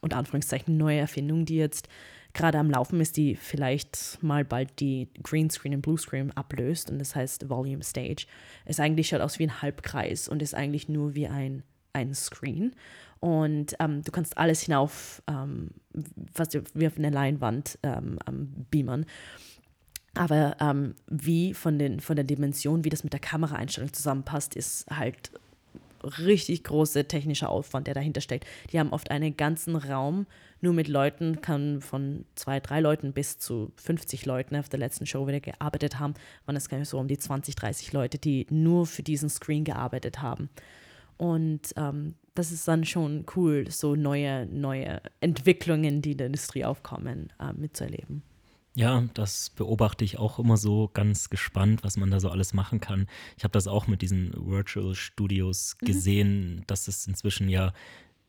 [0.00, 1.88] unter Anführungszeichen, neue Erfindung, die jetzt
[2.32, 7.14] gerade am Laufen ist, die vielleicht mal bald die Greenscreen und Bluescreen ablöst und das
[7.14, 8.26] heißt Volume Stage.
[8.64, 12.74] Es eigentlich schaut aus wie ein Halbkreis und ist eigentlich nur wie ein, ein Screen.
[13.22, 15.70] Und ähm, du kannst alles hinauf, ähm,
[16.34, 18.18] fast wie auf eine Leinwand ähm,
[18.68, 19.06] beamern.
[20.14, 24.90] Aber ähm, wie von, den, von der Dimension, wie das mit der Kameraeinstellung zusammenpasst, ist
[24.90, 25.30] halt
[26.02, 28.44] richtig große technischer Aufwand, der dahinter steckt.
[28.72, 30.26] Die haben oft einen ganzen Raum
[30.60, 35.06] nur mit Leuten, kann von zwei, drei Leuten bis zu 50 Leuten auf der letzten
[35.06, 39.04] Show wieder gearbeitet haben, waren es so um die 20, 30 Leute, die nur für
[39.04, 40.50] diesen Screen gearbeitet haben.
[41.18, 46.64] Und ähm, das ist dann schon cool, so neue, neue Entwicklungen, die in der Industrie
[46.64, 48.22] aufkommen, äh, mitzuerleben.
[48.74, 52.80] Ja, das beobachte ich auch immer so ganz gespannt, was man da so alles machen
[52.80, 53.06] kann.
[53.36, 55.86] Ich habe das auch mit diesen Virtual Studios mhm.
[55.86, 56.66] gesehen, mhm.
[56.66, 57.74] dass es inzwischen ja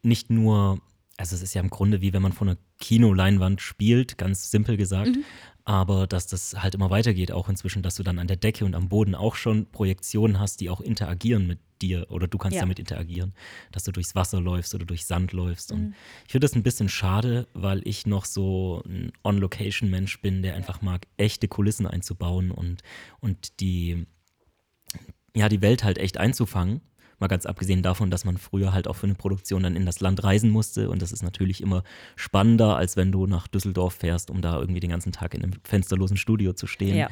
[0.02, 0.82] nicht nur,
[1.16, 4.76] also es ist ja im Grunde wie wenn man vor einer Kinoleinwand spielt, ganz simpel
[4.76, 5.24] gesagt, mhm
[5.66, 8.76] aber dass das halt immer weitergeht, auch inzwischen, dass du dann an der Decke und
[8.76, 12.62] am Boden auch schon Projektionen hast, die auch interagieren mit dir oder du kannst ja.
[12.62, 13.34] damit interagieren,
[13.72, 15.72] dass du durchs Wasser läufst oder durch Sand läufst.
[15.72, 15.78] Mhm.
[15.78, 20.56] Und ich finde das ein bisschen schade, weil ich noch so ein On-Location-Mensch bin, der
[20.56, 22.82] einfach mag, echte Kulissen einzubauen und,
[23.20, 24.08] und die,
[25.36, 26.82] ja, die Welt halt echt einzufangen.
[27.20, 30.00] Mal ganz abgesehen davon, dass man früher halt auch für eine Produktion dann in das
[30.00, 30.90] Land reisen musste.
[30.90, 31.84] Und das ist natürlich immer
[32.16, 35.54] spannender, als wenn du nach Düsseldorf fährst, um da irgendwie den ganzen Tag in einem
[35.64, 36.98] fensterlosen Studio zu stehen.
[36.98, 37.10] Ja.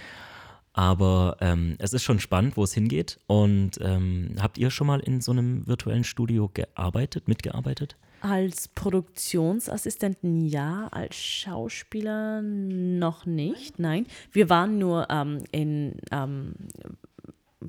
[0.73, 3.19] Aber ähm, es ist schon spannend, wo es hingeht.
[3.27, 7.97] Und ähm, habt ihr schon mal in so einem virtuellen Studio gearbeitet, mitgearbeitet?
[8.21, 14.05] Als Produktionsassistenten ja, als Schauspieler noch nicht, nein.
[14.31, 16.53] Wir waren nur ähm, in ähm,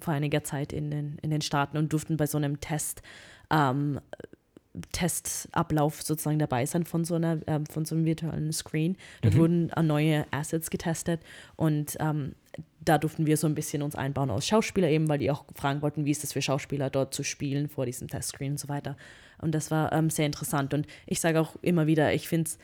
[0.01, 3.03] vor einiger Zeit in den, in den Staaten und durften bei so einem Test,
[3.51, 4.01] ähm,
[4.93, 8.97] Testablauf sozusagen dabei sein von so, einer, äh, von so einem virtuellen Screen.
[9.21, 9.39] Dort mhm.
[9.39, 11.21] wurden äh, neue Assets getestet
[11.57, 12.35] und ähm,
[12.85, 15.83] da durften wir so ein bisschen uns einbauen als Schauspieler eben, weil die auch fragen
[15.83, 18.97] wollten, wie ist es für Schauspieler dort zu spielen vor diesem Testscreen und so weiter.
[19.41, 20.75] Und das war ähm, sehr interessant.
[20.75, 22.59] Und ich sage auch immer wieder, ich finde es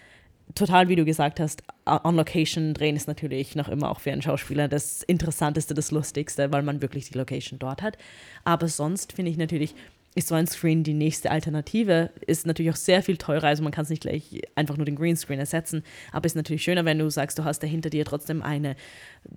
[0.54, 4.22] total, wie du gesagt hast, on Location drehen ist natürlich noch immer auch für einen
[4.22, 7.98] Schauspieler das Interessanteste, das Lustigste, weil man wirklich die Location dort hat.
[8.44, 9.74] Aber sonst finde ich natürlich,
[10.14, 12.10] ist so ein Screen die nächste Alternative.
[12.26, 14.96] Ist natürlich auch sehr viel teurer, also man kann es nicht gleich einfach nur den
[14.96, 15.82] Greenscreen ersetzen.
[16.12, 18.74] Aber ist natürlich schöner, wenn du sagst, du hast dahinter dir trotzdem eine,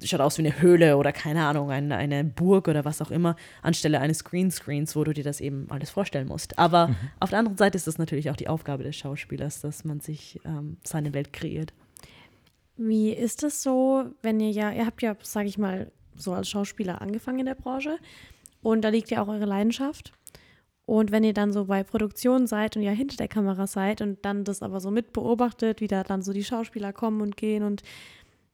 [0.03, 3.35] schaut aus wie eine Höhle oder keine Ahnung, eine, eine Burg oder was auch immer,
[3.61, 6.57] anstelle eines Greenscreens, wo du dir das eben alles vorstellen musst.
[6.57, 6.95] Aber mhm.
[7.19, 10.39] auf der anderen Seite ist das natürlich auch die Aufgabe des Schauspielers, dass man sich
[10.45, 11.73] ähm, seine Welt kreiert.
[12.77, 16.49] Wie ist es so, wenn ihr ja, ihr habt ja, sage ich mal, so als
[16.49, 17.97] Schauspieler angefangen in der Branche
[18.61, 20.13] und da liegt ja auch eure Leidenschaft.
[20.91, 24.25] Und wenn ihr dann so bei Produktionen seid und ja hinter der Kamera seid und
[24.25, 27.81] dann das aber so mitbeobachtet, wie da dann so die Schauspieler kommen und gehen und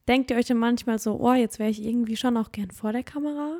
[0.06, 2.92] denkt ihr euch dann manchmal so, oh, jetzt wäre ich irgendwie schon auch gern vor
[2.92, 3.58] der Kamera?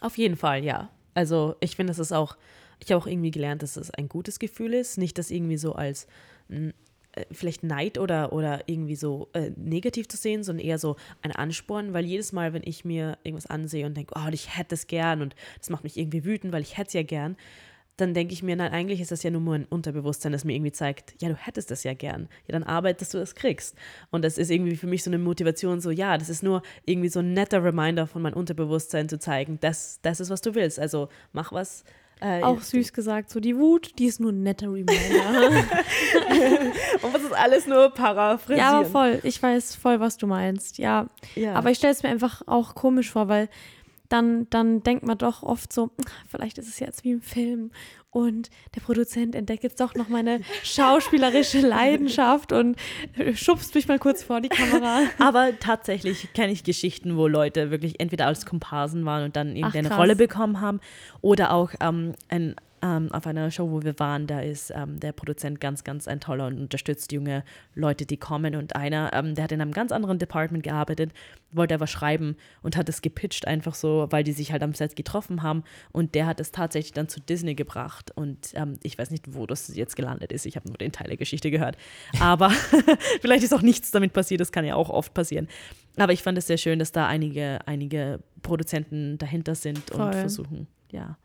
[0.00, 0.90] Auf jeden Fall, ja.
[1.14, 2.36] Also ich finde, es ist auch,
[2.80, 4.98] ich habe auch irgendwie gelernt, dass es ein gutes Gefühl ist.
[4.98, 6.08] Nicht das irgendwie so als
[6.48, 6.72] äh,
[7.30, 11.92] vielleicht Neid oder, oder irgendwie so äh, negativ zu sehen, sondern eher so ein Ansporn,
[11.92, 15.22] weil jedes Mal, wenn ich mir irgendwas ansehe und denke, oh, ich hätte es gern
[15.22, 17.36] und das macht mich irgendwie wütend, weil ich hätte es ja gern,
[17.96, 20.72] dann denke ich mir, nein, eigentlich ist das ja nur ein Unterbewusstsein, das mir irgendwie
[20.72, 22.28] zeigt, ja, du hättest das ja gern.
[22.48, 23.76] Ja, dann arbeit, dass du das kriegst.
[24.10, 27.08] Und das ist irgendwie für mich so eine Motivation, so, ja, das ist nur irgendwie
[27.08, 30.80] so ein netter Reminder von meinem Unterbewusstsein zu zeigen, das, das ist, was du willst.
[30.80, 31.84] Also mach was,
[32.20, 34.94] Äh, Auch süß gesagt, so die Wut, die ist nur ein netter Reminder.
[37.02, 38.58] Und was ist alles nur paraphrasieren?
[38.58, 39.20] ja, aber voll.
[39.24, 40.78] Ich weiß voll, was du meinst.
[40.78, 41.54] Ja, Ja.
[41.54, 43.48] aber ich stelle es mir einfach auch komisch vor, weil
[44.14, 45.90] dann, dann denkt man doch oft so,
[46.30, 47.72] vielleicht ist es jetzt wie im Film
[48.10, 52.76] und der Produzent entdeckt jetzt doch noch meine schauspielerische Leidenschaft und
[53.18, 55.00] äh, schubst mich mal kurz vor die Kamera.
[55.18, 59.88] Aber tatsächlich kenne ich Geschichten, wo Leute wirklich entweder als Komparsen waren und dann irgendeine
[59.88, 59.98] krass.
[59.98, 60.78] Rolle bekommen haben
[61.20, 65.12] oder auch ähm, ein, ähm, auf einer Show, wo wir waren, da ist ähm, der
[65.12, 67.42] Produzent ganz, ganz ein toller und unterstützt junge
[67.74, 68.54] Leute, die kommen.
[68.54, 71.12] Und einer, ähm, der hat in einem ganz anderen Department gearbeitet,
[71.50, 74.96] wollte aber schreiben und hat es gepitcht einfach so, weil die sich halt am Set
[74.96, 75.64] getroffen haben.
[75.92, 78.10] Und der hat es tatsächlich dann zu Disney gebracht.
[78.14, 80.44] Und ähm, ich weiß nicht, wo das jetzt gelandet ist.
[80.44, 81.78] Ich habe nur den Teil der Geschichte gehört.
[82.20, 82.50] Aber
[83.22, 84.42] vielleicht ist auch nichts damit passiert.
[84.42, 85.48] Das kann ja auch oft passieren.
[85.96, 90.06] Aber ich fand es sehr schön, dass da einige, einige Produzenten dahinter sind Voll.
[90.06, 91.16] und versuchen, ja,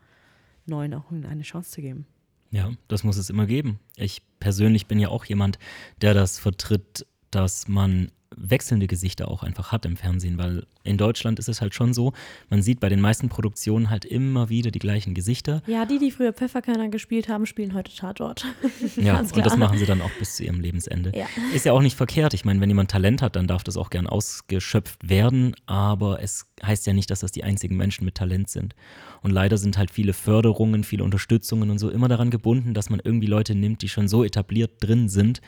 [0.70, 2.06] neuen auch eine Chance zu geben.
[2.50, 3.78] Ja, das muss es immer geben.
[3.96, 5.58] Ich persönlich bin ja auch jemand,
[6.00, 11.38] der das vertritt, dass man wechselnde Gesichter auch einfach hat im Fernsehen, weil in Deutschland
[11.38, 12.12] ist es halt schon so,
[12.48, 15.62] man sieht bei den meisten Produktionen halt immer wieder die gleichen Gesichter.
[15.66, 18.46] Ja, die, die früher Pfefferkörner gespielt haben, spielen heute Tatort.
[18.96, 21.12] Ja, und das machen sie dann auch bis zu ihrem Lebensende.
[21.14, 21.26] Ja.
[21.54, 22.34] Ist ja auch nicht verkehrt.
[22.34, 26.46] Ich meine, wenn jemand Talent hat, dann darf das auch gern ausgeschöpft werden, aber es
[26.62, 28.74] heißt ja nicht, dass das die einzigen Menschen mit Talent sind.
[29.22, 33.00] Und leider sind halt viele Förderungen, viele Unterstützungen und so immer daran gebunden, dass man
[33.02, 35.40] irgendwie Leute nimmt, die schon so etabliert drin sind,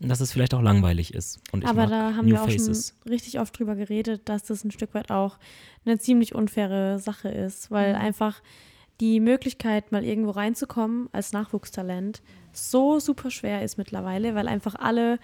[0.00, 1.40] dass es vielleicht auch langweilig ist.
[1.52, 2.94] Und ich Aber mag da haben New wir auch Faces.
[3.02, 5.38] schon richtig oft drüber geredet, dass das ein Stück weit auch
[5.84, 8.42] eine ziemlich unfaire Sache ist, weil einfach
[9.00, 15.18] die Möglichkeit, mal irgendwo reinzukommen als Nachwuchstalent, so super schwer ist mittlerweile, weil einfach alle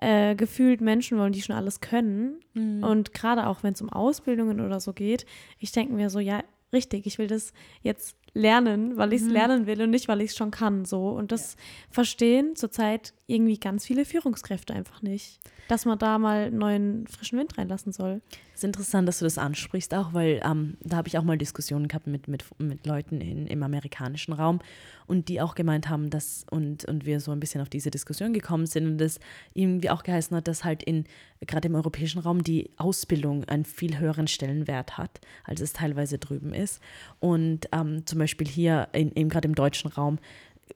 [0.00, 2.36] äh, gefühlt Menschen wollen, die schon alles können.
[2.82, 5.24] Und gerade auch, wenn es um Ausbildungen oder so geht,
[5.58, 9.66] ich denke mir so, ja, richtig, ich will das jetzt lernen, weil ich es lernen
[9.66, 10.84] will und nicht, weil ich es schon kann.
[10.84, 11.08] So.
[11.08, 11.56] Und das
[11.90, 15.40] verstehen zurzeit irgendwie ganz viele Führungskräfte einfach nicht.
[15.68, 18.20] Dass man da mal neuen frischen Wind reinlassen soll.
[18.54, 21.36] Es ist interessant, dass du das ansprichst, auch weil ähm, da habe ich auch mal
[21.36, 24.60] Diskussionen gehabt mit, mit, mit Leuten in, im amerikanischen Raum
[25.06, 28.32] und die auch gemeint haben, dass und, und wir so ein bisschen auf diese Diskussion
[28.32, 29.18] gekommen sind und das
[29.54, 31.04] irgendwie auch geheißen hat, dass halt in
[31.40, 36.54] gerade im europäischen Raum die Ausbildung einen viel höheren Stellenwert hat, als es teilweise drüben
[36.54, 36.80] ist.
[37.20, 40.18] Und ähm, zum Beispiel hier, in, eben gerade im deutschen Raum,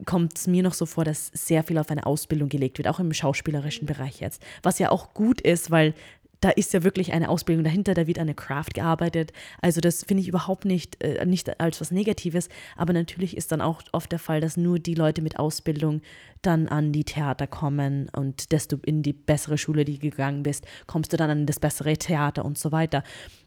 [0.07, 3.01] kommt es mir noch so vor, dass sehr viel auf eine Ausbildung gelegt wird, auch
[3.01, 4.43] im schauspielerischen Bereich jetzt.
[4.63, 5.95] Was ja auch gut ist, weil
[6.41, 9.33] da ist ja wirklich eine Ausbildung dahinter, da wird eine Craft gearbeitet.
[9.61, 13.61] Also das finde ich überhaupt nicht, äh, nicht als was Negatives, aber natürlich ist dann
[13.61, 16.01] auch oft der Fall, dass nur die Leute mit Ausbildung
[16.43, 21.13] dann an die Theater kommen und desto in die bessere Schule, die gegangen bist, kommst
[21.13, 23.03] du dann an das bessere Theater und so weiter.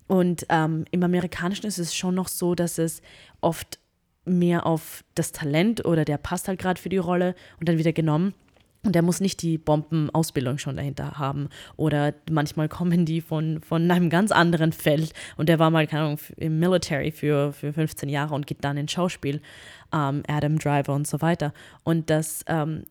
[0.08, 3.02] Und ähm, im Amerikanischen ist es schon noch so, dass es
[3.42, 3.80] oft
[4.26, 7.94] mehr auf das Talent oder der passt halt gerade für die Rolle und dann wieder
[7.94, 8.34] genommen.
[8.86, 11.48] Und der muss nicht die Bombenausbildung schon dahinter haben.
[11.78, 15.14] Oder manchmal kommen die von, von einem ganz anderen Feld.
[15.38, 18.76] Und der war mal, keine Ahnung, im Military für, für 15 Jahre und geht dann
[18.76, 19.42] ins Schauspiel.
[19.94, 21.54] Ähm, Adam Driver und so weiter.
[21.84, 22.84] Und das, ähm,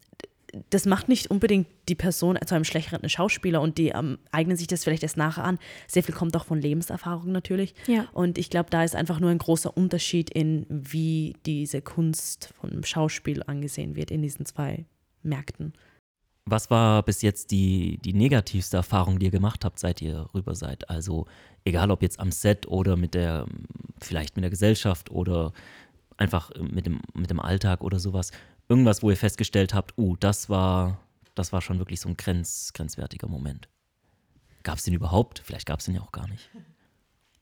[0.70, 4.66] das macht nicht unbedingt die Person zu einem schlechteren Schauspieler und die ähm, eignen sich
[4.66, 5.58] das vielleicht erst nachher an.
[5.86, 7.74] Sehr viel kommt auch von Lebenserfahrung natürlich.
[7.86, 8.06] Ja.
[8.12, 12.84] Und ich glaube, da ist einfach nur ein großer Unterschied in, wie diese Kunst vom
[12.84, 14.84] Schauspiel angesehen wird in diesen zwei
[15.22, 15.72] Märkten.
[16.44, 20.54] Was war bis jetzt die, die negativste Erfahrung, die ihr gemacht habt, seit ihr rüber
[20.54, 20.90] seid?
[20.90, 21.26] Also
[21.64, 23.46] egal ob jetzt am Set oder mit der,
[24.00, 25.52] vielleicht mit der Gesellschaft oder
[26.16, 28.32] einfach mit dem, mit dem Alltag oder sowas.
[28.68, 31.00] Irgendwas, wo ihr festgestellt habt, uh, das war,
[31.34, 33.68] das war schon wirklich so ein grenz, grenzwertiger Moment.
[34.62, 35.40] Gab es den überhaupt?
[35.44, 36.48] Vielleicht gab es den ja auch gar nicht.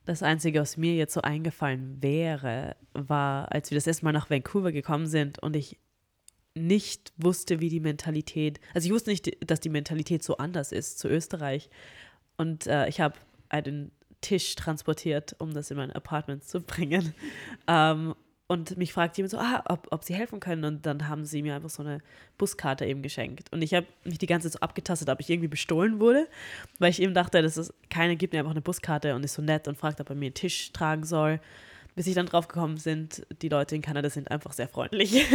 [0.05, 4.29] Das Einzige, was mir jetzt so eingefallen wäre, war, als wir das erste Mal nach
[4.29, 5.77] Vancouver gekommen sind und ich
[6.55, 10.99] nicht wusste, wie die Mentalität, also ich wusste nicht, dass die Mentalität so anders ist
[10.99, 11.69] zu Österreich.
[12.35, 13.15] Und äh, ich habe
[13.49, 17.13] einen Tisch transportiert, um das in mein Apartment zu bringen.
[17.67, 18.15] Ähm,
[18.51, 20.65] und mich fragt jemand so, ah, ob, ob sie helfen können.
[20.65, 21.99] Und dann haben sie mir einfach so eine
[22.37, 23.49] Buskarte eben geschenkt.
[23.53, 26.27] Und ich habe mich die ganze Zeit so abgetastet, ob ich irgendwie bestohlen wurde,
[26.77, 29.41] weil ich eben dachte, dass es keine gibt mir einfach eine Buskarte und ist so
[29.41, 31.39] nett und fragt, ob er mir einen Tisch tragen soll.
[31.95, 35.13] Bis ich dann drauf gekommen sind, die Leute in Kanada sind einfach sehr freundlich.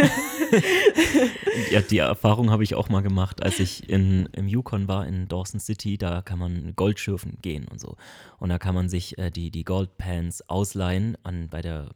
[1.70, 5.26] Ja, die Erfahrung habe ich auch mal gemacht, als ich in, im Yukon war, in
[5.26, 5.96] Dawson City.
[5.96, 7.96] Da kann man Goldschürfen gehen und so.
[8.38, 11.90] Und da kann man sich äh, die, die Goldpans ausleihen an, bei der,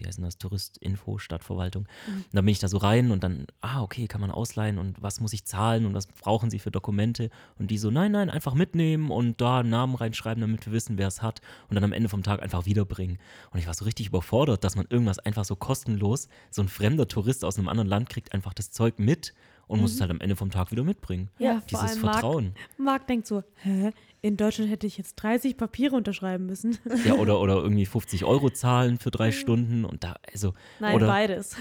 [0.00, 1.86] wie heißt denn das, Touristinfo, Stadtverwaltung.
[2.06, 5.00] Und dann bin ich da so rein und dann, ah, okay, kann man ausleihen und
[5.02, 7.30] was muss ich zahlen und was brauchen sie für Dokumente?
[7.58, 10.98] Und die so, nein, nein, einfach mitnehmen und da einen Namen reinschreiben, damit wir wissen,
[10.98, 13.18] wer es hat und dann am Ende vom Tag einfach wiederbringen.
[13.50, 17.06] Und ich war so richtig überfordert, dass man irgendwas einfach so kostenlos, so ein fremder
[17.06, 19.34] Tourist aus einem anderen Land kriegt einfach das Zeug mit
[19.70, 21.30] und muss es halt am Ende vom Tag wieder mitbringen.
[21.38, 22.54] Ja, vor Dieses allem Marc- Vertrauen.
[22.76, 26.76] Marc denkt so, hä, in Deutschland hätte ich jetzt 30 Papiere unterschreiben müssen.
[27.06, 31.06] Ja, oder, oder irgendwie 50 Euro zahlen für drei Stunden und da, also, Nein, oder
[31.06, 31.56] beides.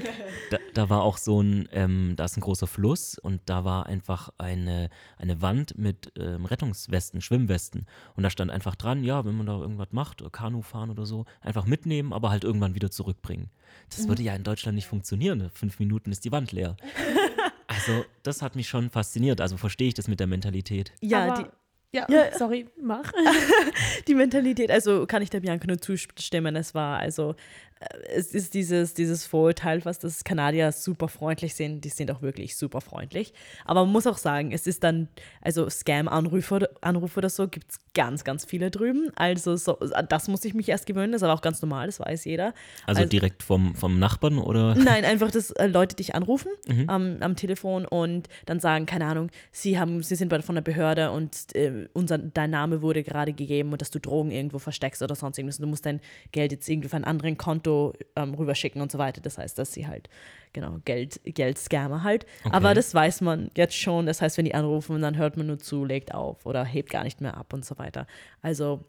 [0.50, 3.86] da, da war auch so ein, ähm, da ist ein großer Fluss und da war
[3.86, 7.86] einfach eine, eine Wand mit ähm, Rettungswesten, Schwimmwesten
[8.16, 11.24] und da stand einfach dran, ja, wenn man da irgendwas macht, Kanu fahren oder so,
[11.40, 13.48] einfach mitnehmen, aber halt irgendwann wieder zurückbringen.
[13.90, 15.50] Das würde ja in Deutschland nicht funktionieren.
[15.52, 16.76] Fünf Minuten ist die Wand leer.
[17.66, 19.40] Also, das hat mich schon fasziniert.
[19.40, 20.92] Also verstehe ich das mit der Mentalität.
[21.00, 21.42] Ja, Aber,
[21.92, 22.36] die, ja, Ja.
[22.38, 23.12] sorry, mach.
[24.08, 26.56] die Mentalität, also kann ich der Bianca nur zustimmen.
[26.56, 27.34] Es war also,
[28.14, 31.84] es ist dieses, dieses Vorurteil, was das Kanadier super freundlich sind.
[31.84, 33.32] Die sind auch wirklich super freundlich.
[33.64, 35.08] Aber man muss auch sagen, es ist dann,
[35.40, 39.10] also Scam-Anrufe oder- Anrufe oder so gibt es ganz, ganz viele drüben.
[39.16, 41.12] Also so, das muss ich mich erst gewöhnen.
[41.12, 42.54] Das ist aber auch ganz normal, das weiß jeder.
[42.86, 44.74] Also, direkt vom, vom Nachbarn oder?
[44.74, 46.88] Nein, einfach, dass äh, Leute dich anrufen Mhm.
[46.88, 51.10] am, am Telefon und dann sagen, keine Ahnung, sie haben, sie sind von der Behörde
[51.10, 55.14] und äh, unser, dein Name wurde gerade gegeben und dass du Drogen irgendwo versteckst oder
[55.14, 55.58] sonst irgendwas.
[55.58, 56.00] Und du musst dein
[56.32, 57.73] Geld jetzt irgendwie auf ein anderen Konto
[58.16, 59.20] ähm, rüberschicken und so weiter.
[59.20, 60.08] Das heißt, dass sie halt,
[60.52, 62.26] genau, Geld, Geldscammer halt.
[62.50, 64.06] Aber das weiß man jetzt schon.
[64.06, 67.04] Das heißt, wenn die anrufen, dann hört man nur zu, legt auf oder hebt gar
[67.04, 68.06] nicht mehr ab und so weiter.
[68.42, 68.84] Also,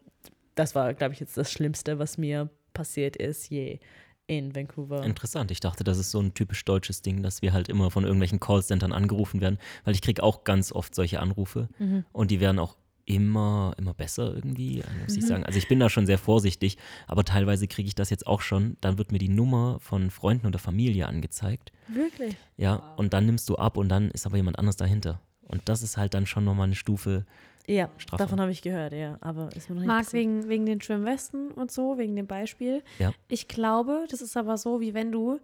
[0.56, 3.80] das war, glaube ich, jetzt das Schlimmste, was mir passiert ist je
[4.28, 5.04] in Vancouver.
[5.04, 5.52] Interessant.
[5.52, 8.40] Ich dachte, das ist so ein typisch deutsches Ding, dass wir halt immer von irgendwelchen
[8.40, 11.70] Callcentern angerufen werden, weil ich kriege auch ganz oft solche Anrufe
[12.12, 15.44] und die werden auch immer, immer besser irgendwie, muss ich sagen.
[15.44, 18.78] Also ich bin da schon sehr vorsichtig, aber teilweise kriege ich das jetzt auch schon.
[18.82, 21.72] Dann wird mir die Nummer von Freunden oder Familie angezeigt.
[21.88, 22.36] Wirklich?
[22.58, 25.22] Ja, und dann nimmst du ab und dann ist aber jemand anders dahinter.
[25.44, 27.26] Und das ist halt dann schon nochmal eine Stufe.
[27.68, 28.24] Ja, Straffer.
[28.24, 29.18] davon habe ich gehört, ja.
[29.22, 32.84] Aber ist mir noch nicht Marc, wegen, wegen den Schwimmwesten und so, wegen dem Beispiel.
[33.00, 33.14] Ja.
[33.28, 35.40] Ich glaube, das ist aber so, wie wenn du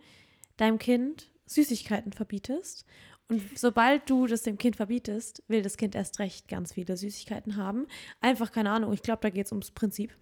[0.57, 2.85] deinem Kind Süßigkeiten verbietest.
[3.31, 7.55] Und sobald du das dem Kind verbietest, will das Kind erst recht ganz viele Süßigkeiten
[7.55, 7.87] haben.
[8.19, 10.13] Einfach, keine Ahnung, ich glaube, da geht es ums Prinzip.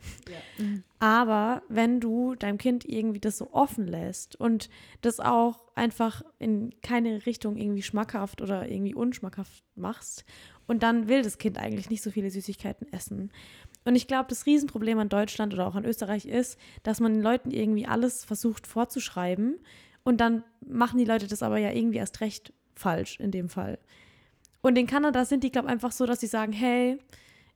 [0.99, 4.69] Aber wenn du deinem Kind irgendwie das so offen lässt und
[5.01, 10.23] das auch einfach in keine Richtung irgendwie schmackhaft oder irgendwie unschmackhaft machst
[10.67, 13.31] und dann will das Kind eigentlich nicht so viele Süßigkeiten essen.
[13.85, 17.23] Und ich glaube, das Riesenproblem an Deutschland oder auch an Österreich ist, dass man den
[17.23, 19.55] Leuten irgendwie alles versucht vorzuschreiben
[20.03, 23.77] und dann machen die Leute das aber ja irgendwie erst recht falsch in dem Fall.
[24.61, 26.97] Und in Kanada sind die, glaube ich, einfach so, dass sie sagen, hey,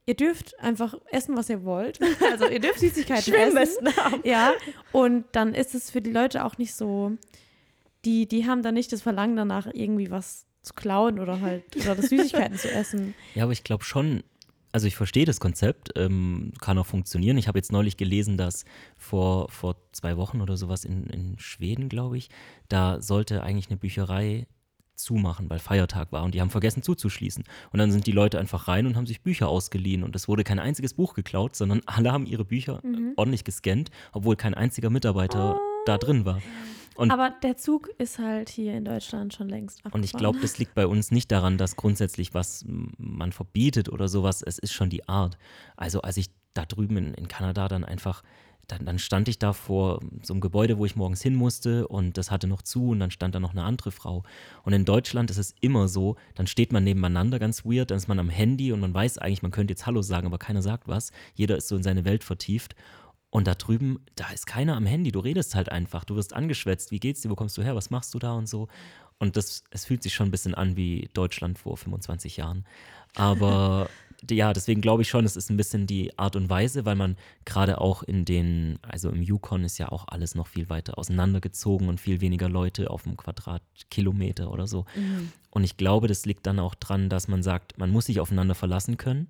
[0.06, 2.00] ihr dürft einfach essen, was ihr wollt.
[2.32, 3.90] Also ihr dürft Süßigkeiten essen.
[4.24, 4.54] Ja,
[4.92, 7.14] und dann ist es für die Leute auch nicht so,
[8.06, 11.96] die, die haben dann nicht das Verlangen danach, irgendwie was zu klauen oder halt, oder
[11.96, 13.14] das Süßigkeiten zu essen.
[13.36, 14.24] Ja, aber ich glaube schon,
[14.72, 17.38] also ich verstehe das Konzept, ähm, kann auch funktionieren.
[17.38, 18.66] Ich habe jetzt neulich gelesen, dass
[18.98, 22.30] vor, vor zwei Wochen oder sowas in, in Schweden, glaube ich,
[22.70, 24.48] da sollte eigentlich eine Bücherei
[24.96, 27.44] zumachen, weil Feiertag war und die haben vergessen zuzuschließen.
[27.72, 30.44] Und dann sind die Leute einfach rein und haben sich Bücher ausgeliehen und es wurde
[30.44, 32.82] kein einziges Buch geklaut, sondern alle haben ihre Bücher
[33.16, 36.42] ordentlich gescannt, obwohl kein einziger Mitarbeiter da drin war.
[36.96, 40.00] Und Aber der Zug ist halt hier in Deutschland schon längst abgefahren.
[40.00, 44.08] und ich glaube, das liegt bei uns nicht daran, dass grundsätzlich was man verbietet oder
[44.08, 44.44] sowas.
[44.44, 45.38] Es ist schon die Art.
[45.76, 48.22] Also als ich da drüben in, in Kanada dann einfach,
[48.68, 52.18] dann, dann stand ich da vor so einem Gebäude, wo ich morgens hin musste und
[52.18, 54.24] das hatte noch zu und dann stand da noch eine andere Frau.
[54.64, 58.08] Und in Deutschland ist es immer so, dann steht man nebeneinander ganz weird, dann ist
[58.08, 60.88] man am Handy und man weiß eigentlich, man könnte jetzt Hallo sagen, aber keiner sagt
[60.88, 61.12] was.
[61.36, 62.76] Jeder ist so in seine Welt vertieft.
[63.30, 65.12] Und da drüben, da ist keiner am Handy.
[65.12, 66.04] Du redest halt einfach.
[66.04, 66.92] Du wirst angeschwätzt.
[66.92, 67.32] Wie geht's dir?
[67.32, 67.76] Wo kommst du her?
[67.76, 68.68] Was machst du da und so?
[69.18, 72.64] Und das, es fühlt sich schon ein bisschen an wie Deutschland vor 25 Jahren.
[73.16, 73.90] Aber
[74.32, 77.18] ja, deswegen glaube ich schon, es ist ein bisschen die Art und Weise, weil man
[77.46, 81.90] gerade auch in den, also im Yukon ist ja auch alles noch viel weiter auseinandergezogen
[81.90, 84.86] und viel weniger Leute auf einem Quadratkilometer oder so.
[85.52, 88.56] Und ich glaube, das liegt dann auch dran, dass man sagt, man muss sich aufeinander
[88.56, 89.28] verlassen können.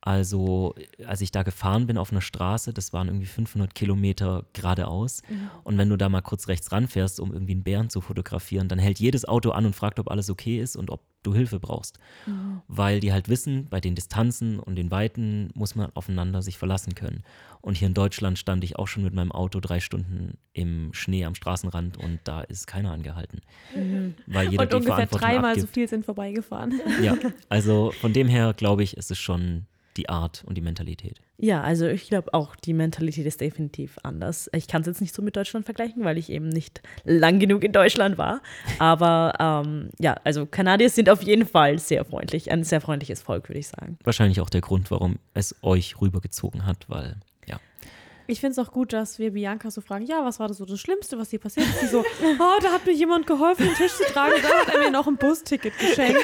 [0.00, 5.22] Also, als ich da gefahren bin auf einer Straße, das waren irgendwie 500 Kilometer geradeaus.
[5.64, 8.78] Und wenn du da mal kurz rechts ranfährst, um irgendwie einen Bären zu fotografieren, dann
[8.78, 11.98] hält jedes Auto an und fragt, ob alles okay ist und ob du Hilfe brauchst.
[12.68, 16.94] Weil die halt wissen, bei den Distanzen und den Weiten muss man aufeinander sich verlassen
[16.94, 17.24] können.
[17.60, 21.24] Und hier in Deutschland stand ich auch schon mit meinem Auto drei Stunden im Schnee
[21.24, 23.40] am Straßenrand und da ist keiner angehalten.
[24.26, 25.66] Weil jeder und die ungefähr dreimal abgibt.
[25.66, 26.80] so viel sind vorbeigefahren.
[27.02, 27.16] Ja,
[27.48, 29.66] also von dem her glaube ich, ist es schon
[29.98, 31.20] die Art und die Mentalität.
[31.36, 34.48] Ja, also ich glaube auch, die Mentalität ist definitiv anders.
[34.54, 37.64] Ich kann es jetzt nicht so mit Deutschland vergleichen, weil ich eben nicht lang genug
[37.64, 38.40] in Deutschland war.
[38.78, 42.50] Aber ähm, ja, also Kanadier sind auf jeden Fall sehr freundlich.
[42.50, 43.98] Ein sehr freundliches Volk, würde ich sagen.
[44.04, 47.16] Wahrscheinlich auch der Grund, warum es euch rübergezogen hat, weil.
[48.30, 50.66] Ich finde es auch gut, dass wir Bianca so fragen, ja, was war das so
[50.66, 51.80] das Schlimmste, was dir passiert ist?
[51.80, 54.80] Sie so, oh, da hat mir jemand geholfen, den Tisch zu tragen, da hat er
[54.80, 56.20] mir noch ein Busticket geschenkt.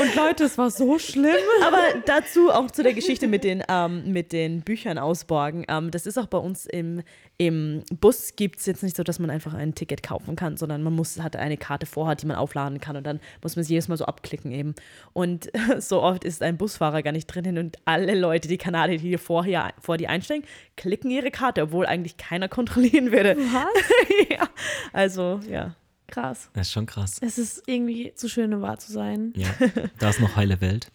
[0.00, 1.36] Und Leute, es war so schlimm.
[1.66, 5.66] Aber dazu auch zu der Geschichte mit den, ähm, mit den Büchern ausborgen.
[5.68, 7.02] Ähm, das ist auch bei uns im,
[7.40, 10.82] im Bus gibt es jetzt nicht so, dass man einfach ein Ticket kaufen kann, sondern
[10.82, 13.74] man muss, hat eine Karte vorher, die man aufladen kann und dann muss man sie
[13.74, 14.74] jedes Mal so abklicken eben.
[15.12, 19.16] Und so oft ist ein Busfahrer gar nicht drinnen und alle Leute, die Kanadier, die
[19.18, 20.44] vorher vor die einsteigen,
[20.76, 23.36] klicken ihre Karte, obwohl eigentlich keiner kontrollieren würde.
[23.36, 24.28] Was?
[24.30, 24.48] ja,
[24.92, 25.76] also ja.
[26.08, 26.48] Krass.
[26.54, 27.18] Das ist schon krass.
[27.20, 29.34] Es ist irgendwie zu schön, um wahr zu sein.
[29.36, 29.54] Ja,
[29.98, 30.90] da ist noch heile Welt.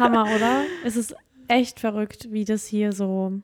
[0.00, 0.64] Hammer, oder?
[0.86, 1.14] Es ist
[1.48, 3.42] echt verrückt, wie das hier so,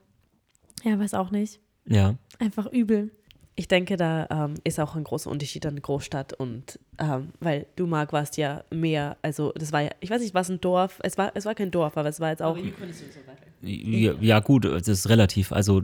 [0.82, 1.60] ja, weiß auch nicht.
[1.88, 3.10] Ja, Einfach übel.
[3.56, 7.88] Ich denke, da ähm, ist auch ein großer Unterschied an Großstadt und ähm, weil du,
[7.88, 11.18] Marc, warst ja mehr, also das war ja, ich weiß nicht, was ein Dorf, es
[11.18, 12.56] war, es war kein Dorf, aber es war jetzt auch.
[13.62, 15.50] ja, ja gut, das ist relativ.
[15.50, 15.82] Also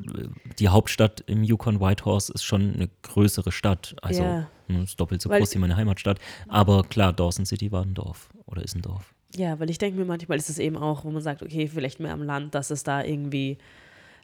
[0.59, 3.97] die Hauptstadt im Yukon Whitehorse ist schon eine größere Stadt.
[4.03, 4.47] Also Ja.
[4.69, 6.19] ne, ist doppelt so Weil- groß wie meine Heimatstadt.
[6.49, 9.13] Aber klar, Dawson City war ein Dorf oder ist ein Dorf.
[9.35, 11.99] Ja, weil ich denke mir manchmal ist es eben auch, wo man sagt, okay, vielleicht
[11.99, 13.59] mehr am Land, dass es da irgendwie,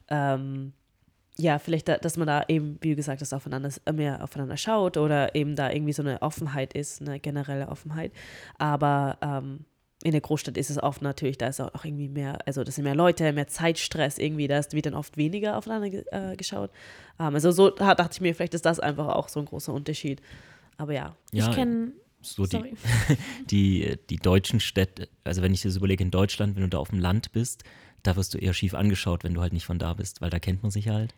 [0.08, 0.72] ähm,
[1.40, 5.34] ja, vielleicht, da, dass man da eben, wie gesagt, das aufeinander, mehr aufeinander schaut oder
[5.34, 8.12] eben da irgendwie so eine Offenheit ist, eine generelle Offenheit.
[8.58, 9.64] Aber ähm,
[10.02, 12.84] in der Großstadt ist es oft natürlich, da ist auch irgendwie mehr, also das sind
[12.84, 16.70] mehr Leute, mehr Zeitstress irgendwie, da ist- wird dann oft weniger aufeinander äh, geschaut.
[17.18, 19.72] Ähm, also so da dachte ich mir, vielleicht ist das einfach auch so ein großer
[19.72, 20.20] Unterschied.
[20.78, 22.74] Aber ja, Ja, ich kenne, so die,
[23.50, 26.90] die, die deutschen Städte, also wenn ich das überlege, in Deutschland, wenn du da auf
[26.90, 27.64] dem Land bist,
[28.02, 30.38] da wirst du eher schief angeschaut, wenn du halt nicht von da bist, weil da
[30.38, 31.14] kennt man sich halt.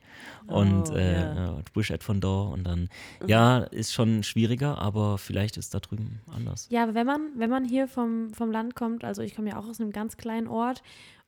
[0.46, 1.34] Und Oh, äh, ja.
[1.34, 2.88] ja, du bist halt von da und dann,
[3.26, 6.66] ja, ist schon schwieriger, aber vielleicht ist da drüben anders.
[6.70, 9.66] Ja, wenn man, wenn man hier vom, vom Land kommt, also ich komme ja auch
[9.68, 10.82] aus einem ganz kleinen Ort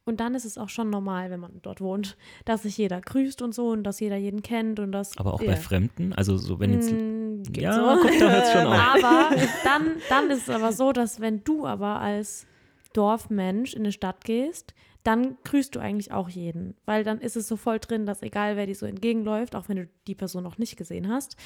[0.07, 3.41] und dann ist es auch schon normal, wenn man dort wohnt, dass sich jeder grüßt
[3.41, 5.17] und so und dass jeder jeden kennt und das.
[5.17, 5.53] Aber auch Ja.
[5.53, 8.03] bei Fremden, also so wenn jetzt, Mm, ja, so.
[8.03, 8.75] guck, da hört's schon auf.
[8.75, 9.31] Aber
[9.65, 12.47] dann, dann ist es aber so, dass wenn du aber als
[12.93, 14.75] Dorfmensch in eine Stadt gehst,
[15.05, 16.75] dann grüßt du eigentlich auch jeden.
[16.87, 19.77] Weil dann ist es so voll drin, dass egal wer dir so entgegenläuft, auch wenn
[19.77, 21.37] du die Person noch nicht gesehen hast,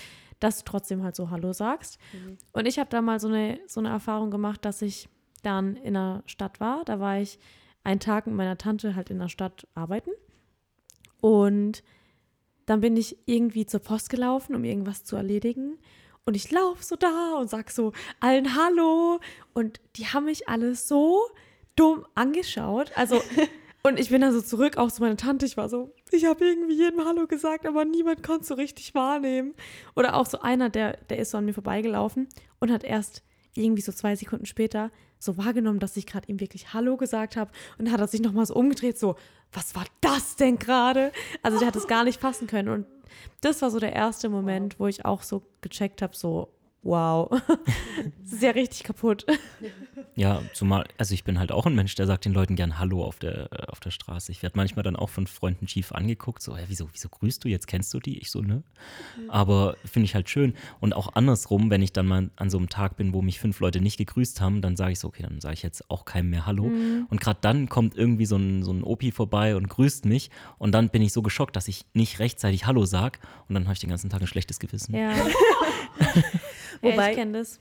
[0.40, 1.98] dass du trotzdem halt so Hallo sagst.
[2.52, 5.08] Und ich habe da mal so eine, so eine Erfahrung gemacht, dass ich
[5.42, 6.84] dann in einer Stadt war.
[6.84, 7.40] Da war ich
[7.82, 10.10] einen Tag mit meiner Tante halt in der Stadt arbeiten.
[11.20, 11.82] Und
[12.66, 15.78] dann bin ich irgendwie zur Post gelaufen, um irgendwas zu erledigen.
[16.24, 19.18] Und ich laufe so da und sag so allen Hallo.
[19.52, 21.18] Und die haben mich alle so
[21.78, 22.92] dumm angeschaut.
[22.94, 23.22] Also,
[23.82, 25.46] und ich bin dann so zurück, auch zu meiner Tante.
[25.46, 28.94] Ich war so, ich habe irgendwie jedem Hallo gesagt, aber niemand konnte es so richtig
[28.94, 29.54] wahrnehmen.
[29.96, 32.28] Oder auch so einer, der, der ist so an mir vorbeigelaufen
[32.60, 33.22] und hat erst
[33.54, 37.50] irgendwie so zwei Sekunden später so wahrgenommen, dass ich gerade ihm wirklich Hallo gesagt habe.
[37.76, 39.16] Und dann hat er sich nochmal so umgedreht, so,
[39.52, 41.12] was war das denn gerade?
[41.42, 42.68] Also der hat es gar nicht fassen können.
[42.68, 42.86] Und
[43.40, 46.52] das war so der erste Moment, wo ich auch so gecheckt habe, so,
[46.82, 47.28] wow,
[48.22, 49.26] das ist ja richtig kaputt.
[50.14, 53.04] Ja, zumal, also ich bin halt auch ein Mensch, der sagt den Leuten gern Hallo
[53.04, 54.32] auf der, äh, auf der Straße.
[54.32, 57.48] Ich werde manchmal dann auch von Freunden schief angeguckt, so, hä, wieso, wieso grüßt du
[57.48, 57.66] jetzt?
[57.66, 58.18] Kennst du die?
[58.18, 58.62] Ich so, ne?
[59.28, 60.54] Aber finde ich halt schön.
[60.80, 63.60] Und auch andersrum, wenn ich dann mal an so einem Tag bin, wo mich fünf
[63.60, 66.30] Leute nicht gegrüßt haben, dann sage ich so, okay, dann sage ich jetzt auch keinem
[66.30, 66.64] mehr Hallo.
[66.64, 70.30] Und gerade dann kommt irgendwie so ein, so ein Opi vorbei und grüßt mich.
[70.58, 73.20] Und dann bin ich so geschockt, dass ich nicht rechtzeitig Hallo sag.
[73.48, 74.94] Und dann habe ich den ganzen Tag ein schlechtes Gewissen.
[74.94, 75.12] Ja.
[76.82, 77.60] Wobei- ja, ich kenne das.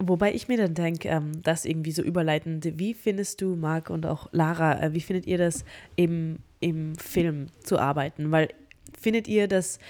[0.00, 4.06] Wobei ich mir dann denke, ähm, das irgendwie so überleitend, wie findest du, Marc und
[4.06, 5.64] auch Lara, äh, wie findet ihr das
[5.96, 8.30] im, im Film zu arbeiten?
[8.30, 8.48] Weil
[9.00, 9.80] findet ihr, dass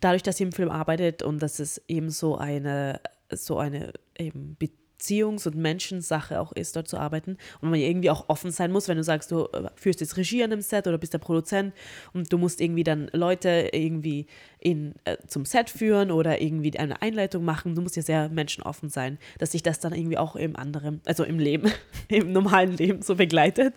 [0.00, 3.00] dadurch, dass ihr im Film arbeitet und dass es eben so eine,
[3.32, 4.56] so eine eben
[4.98, 8.88] Beziehungs- und Menschensache auch ist, dort zu arbeiten und man irgendwie auch offen sein muss,
[8.88, 11.74] wenn du sagst, du äh, führst jetzt Regie an einem Set oder bist der Produzent
[12.12, 14.26] und du musst irgendwie dann Leute irgendwie
[14.60, 17.74] in, äh, zum Set führen oder irgendwie eine Einleitung machen.
[17.74, 21.24] Du musst ja sehr menschenoffen sein, dass sich das dann irgendwie auch im anderen, also
[21.24, 21.70] im Leben,
[22.08, 23.74] im normalen Leben so begleitet.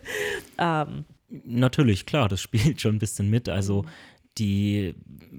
[0.58, 1.04] Ähm,
[1.44, 3.48] Natürlich, klar, das spielt schon ein bisschen mit.
[3.48, 3.86] Also
[4.38, 4.94] die,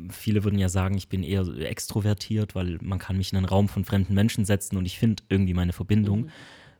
[0.09, 3.67] viele würden ja sagen, ich bin eher extrovertiert, weil man kann mich in einen Raum
[3.67, 6.29] von fremden Menschen setzen und ich finde irgendwie meine Verbindung.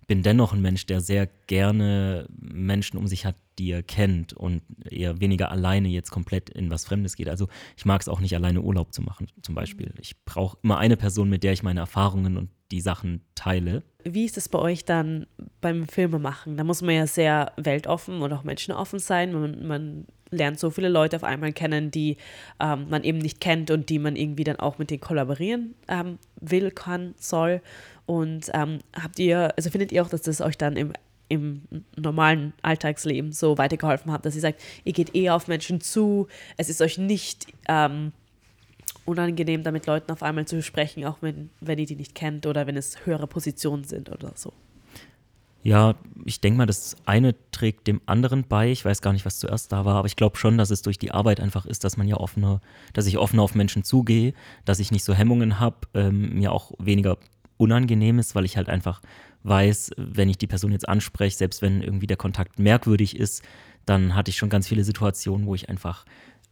[0.08, 4.62] bin dennoch ein Mensch, der sehr gerne Menschen um sich hat, die er kennt und
[4.90, 7.30] eher weniger alleine jetzt komplett in was Fremdes geht.
[7.30, 7.48] Also
[7.78, 9.94] ich mag es auch nicht alleine Urlaub zu machen, zum Beispiel.
[10.00, 13.84] Ich brauche immer eine Person, mit der ich meine Erfahrungen und die Sachen teile.
[14.04, 15.28] Wie ist es bei euch dann
[15.62, 16.58] beim Filmemachen?
[16.58, 19.32] Da muss man ja sehr weltoffen und auch menschenoffen sein.
[19.32, 20.06] Man, man
[20.36, 22.18] lernt so viele Leute auf einmal kennen, die
[22.60, 26.20] ähm, man eben nicht kennt und die man irgendwie dann auch mit denen kollaborieren ähm,
[26.40, 27.62] will, kann, soll.
[28.06, 30.94] Und ähm, habt ihr, also findet ihr auch, dass das euch dann im,
[31.30, 31.62] im
[31.96, 36.28] normalen Alltagsleben so weitergeholfen hat, dass ihr sagt, ihr geht eher auf Menschen zu,
[36.58, 38.12] es ist euch nicht ähm,
[39.06, 42.68] unangenehm, damit Leuten auf einmal zu sprechen, auch wenn, wenn ihr die nicht kennt oder
[42.68, 44.54] wenn es höhere Positionen sind oder so.
[45.64, 45.96] Ja,
[46.26, 48.70] ich denke mal, das eine trägt dem anderen bei.
[48.70, 51.00] Ich weiß gar nicht, was zuerst da war, aber ich glaube schon, dass es durch
[51.00, 52.60] die Arbeit einfach ist, dass man ja offener,
[52.92, 54.34] dass ich offener auf Menschen zugehe,
[54.66, 57.18] dass ich nicht so Hemmungen habe, ähm, mir auch weniger
[57.56, 59.02] unangenehm ist, weil ich halt einfach
[59.44, 63.42] weiß, wenn ich die Person jetzt anspreche, selbst wenn irgendwie der Kontakt merkwürdig ist,
[63.86, 66.06] dann hatte ich schon ganz viele Situationen, wo ich einfach,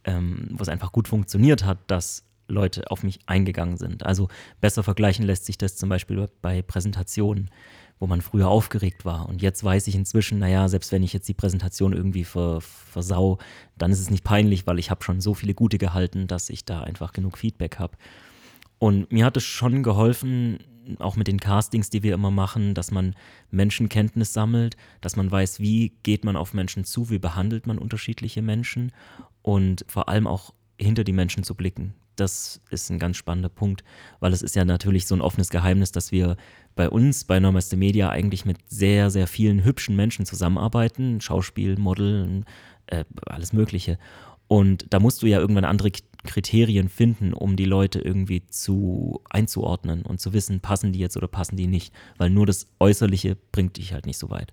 [0.04, 4.04] ähm, wo es einfach gut funktioniert hat, dass Leute auf mich eingegangen sind.
[4.04, 4.28] Also
[4.60, 7.50] besser vergleichen lässt sich das zum Beispiel bei Präsentationen,
[7.98, 9.28] wo man früher aufgeregt war.
[9.28, 13.38] Und jetzt weiß ich inzwischen, naja, selbst wenn ich jetzt die Präsentation irgendwie ver, versau,
[13.78, 16.64] dann ist es nicht peinlich, weil ich habe schon so viele gute gehalten, dass ich
[16.64, 17.96] da einfach genug Feedback habe.
[18.78, 20.58] Und mir hat es schon geholfen,
[20.98, 23.14] auch mit den Castings, die wir immer machen, dass man
[23.50, 28.42] Menschenkenntnis sammelt, dass man weiß, wie geht man auf Menschen zu, wie behandelt man unterschiedliche
[28.42, 28.92] Menschen
[29.42, 31.94] und vor allem auch hinter die Menschen zu blicken.
[32.16, 33.84] Das ist ein ganz spannender Punkt,
[34.20, 36.36] weil es ist ja natürlich so ein offenes Geheimnis, dass wir
[36.74, 41.20] bei uns, bei Normalste Media, eigentlich mit sehr, sehr vielen hübschen Menschen zusammenarbeiten.
[41.20, 42.44] Schauspiel, Model,
[42.86, 43.98] äh, alles Mögliche.
[44.48, 45.90] Und da musst du ja irgendwann andere
[46.24, 51.28] Kriterien finden, um die Leute irgendwie zu einzuordnen und zu wissen, passen die jetzt oder
[51.28, 51.92] passen die nicht.
[52.16, 54.52] Weil nur das Äußerliche bringt dich halt nicht so weit.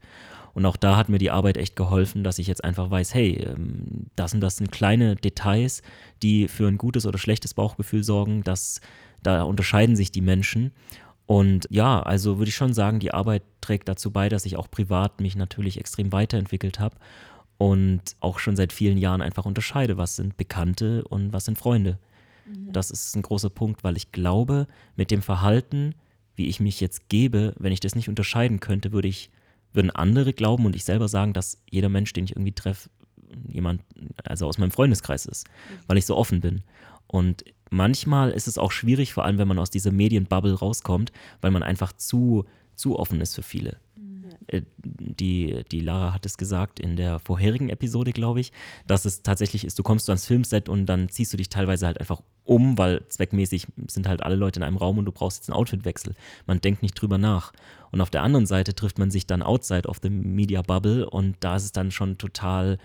[0.54, 3.36] Und auch da hat mir die Arbeit echt geholfen, dass ich jetzt einfach weiß, hey,
[3.36, 5.84] ähm, das und das sind kleine Details,
[6.24, 8.82] die für ein gutes oder schlechtes Bauchgefühl sorgen, dass
[9.22, 10.72] da unterscheiden sich die Menschen.
[11.28, 14.72] Und ja, also würde ich schon sagen, die Arbeit trägt dazu bei, dass ich auch
[14.72, 16.96] privat mich natürlich extrem weiterentwickelt habe
[17.60, 22.00] und auch schon seit vielen Jahren einfach unterscheide, was sind Bekannte und was sind Freunde.
[22.48, 22.72] Mhm.
[22.72, 25.94] Das ist ein großer Punkt, weil ich glaube, mit dem Verhalten,
[26.38, 29.30] wie ich mich jetzt gebe, wenn ich das nicht unterscheiden könnte, würde ich,
[29.74, 32.90] würden andere glauben und ich selber sagen, dass jeder Mensch, den ich irgendwie treffe,
[33.50, 33.82] jemand,
[34.24, 35.80] also aus meinem Freundeskreis ist, mhm.
[35.88, 36.64] weil ich so offen bin.
[37.08, 41.52] Und manchmal ist es auch schwierig, vor allem wenn man aus dieser Medienbubble rauskommt, weil
[41.52, 42.46] man einfach zu,
[42.76, 43.82] zu offen ist für viele.
[44.52, 48.52] Äh, die, die Lara hat es gesagt in der vorherigen Episode, glaube ich,
[48.88, 52.00] dass es tatsächlich ist, du kommst ans Filmset und dann ziehst du dich teilweise halt
[52.00, 55.50] einfach um, weil zweckmäßig sind halt alle Leute in einem Raum und du brauchst jetzt
[55.50, 56.16] einen Outfitwechsel.
[56.48, 57.54] Man denkt nicht drüber nach.
[57.92, 61.36] Und auf der anderen Seite trifft man sich dann outside of the Media Bubble und
[61.42, 62.80] da ist es dann schon total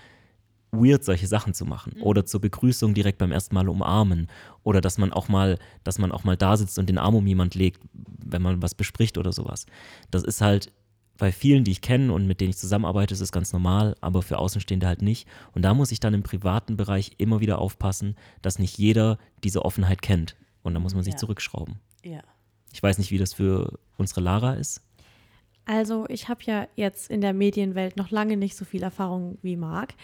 [0.71, 1.95] weird, solche Sachen zu machen.
[1.97, 2.03] Mhm.
[2.03, 4.29] Oder zur Begrüßung direkt beim ersten Mal umarmen.
[4.65, 7.27] Oder dass man auch mal, dass man auch mal da sitzt und den Arm um
[7.27, 9.67] jemand legt, wenn man was bespricht oder sowas.
[10.11, 10.73] Das ist halt
[11.17, 14.23] bei vielen, die ich kenne und mit denen ich zusammenarbeite, ist es ganz normal, aber
[14.23, 15.29] für Außenstehende halt nicht.
[15.53, 19.65] Und da muss ich dann im privaten Bereich immer wieder aufpassen, dass nicht jeder diese
[19.65, 20.37] Offenheit kennt.
[20.63, 21.19] Und da muss man sich ja.
[21.19, 21.77] zurückschrauben.
[22.03, 22.21] Ja.
[22.73, 24.83] Ich weiß nicht, wie das für unsere Lara ist.
[25.67, 29.57] Also ich habe ja jetzt in der Medienwelt noch lange nicht so viel Erfahrung wie
[29.57, 29.95] Marc,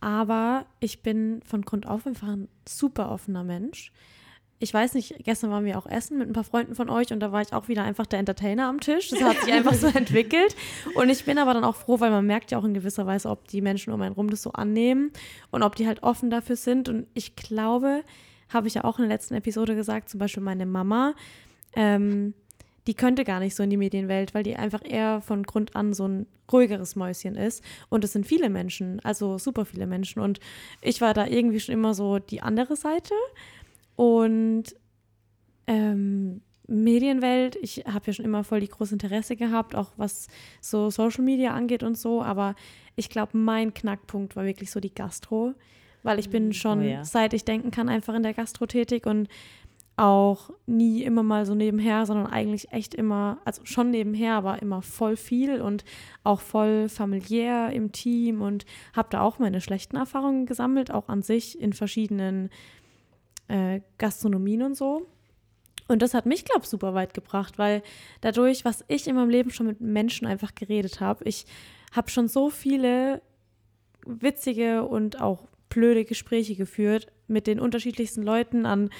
[0.00, 3.92] aber ich bin von Grund auf einfach ein super offener Mensch
[4.60, 7.20] ich weiß nicht, gestern waren wir auch essen mit ein paar Freunden von euch und
[7.20, 9.08] da war ich auch wieder einfach der Entertainer am Tisch.
[9.08, 10.56] Das hat sich einfach so entwickelt.
[10.94, 13.30] Und ich bin aber dann auch froh, weil man merkt ja auch in gewisser Weise,
[13.30, 15.12] ob die Menschen um einen rum das so annehmen
[15.50, 16.88] und ob die halt offen dafür sind.
[16.88, 18.02] Und ich glaube,
[18.48, 21.14] habe ich ja auch in der letzten Episode gesagt, zum Beispiel meine Mama,
[21.74, 22.34] ähm,
[22.88, 25.92] die könnte gar nicht so in die Medienwelt, weil die einfach eher von Grund an
[25.92, 27.62] so ein ruhigeres Mäuschen ist.
[27.90, 30.20] Und es sind viele Menschen, also super viele Menschen.
[30.20, 30.40] Und
[30.80, 33.12] ich war da irgendwie schon immer so die andere Seite.
[33.98, 34.76] Und
[35.66, 40.28] ähm, Medienwelt, ich habe ja schon immer voll die große Interesse gehabt, auch was
[40.60, 42.54] so Social Media angeht und so, aber
[42.94, 45.54] ich glaube, mein Knackpunkt war wirklich so die Gastro,
[46.04, 47.04] weil ich bin mm, schon, oh ja.
[47.04, 49.26] seit ich denken kann, einfach in der Gastro tätig und
[49.96, 54.80] auch nie immer mal so nebenher, sondern eigentlich echt immer, also schon nebenher, aber immer
[54.80, 55.84] voll viel und
[56.22, 61.22] auch voll familiär im Team und habe da auch meine schlechten Erfahrungen gesammelt, auch an
[61.22, 62.50] sich in verschiedenen äh,
[63.96, 65.06] Gastronomien und so.
[65.88, 67.82] Und das hat mich, glaube ich, super weit gebracht, weil
[68.20, 71.46] dadurch, was ich in meinem Leben schon mit Menschen einfach geredet habe, ich
[71.92, 73.22] habe schon so viele
[74.04, 78.90] witzige und auch blöde Gespräche geführt mit den unterschiedlichsten Leuten an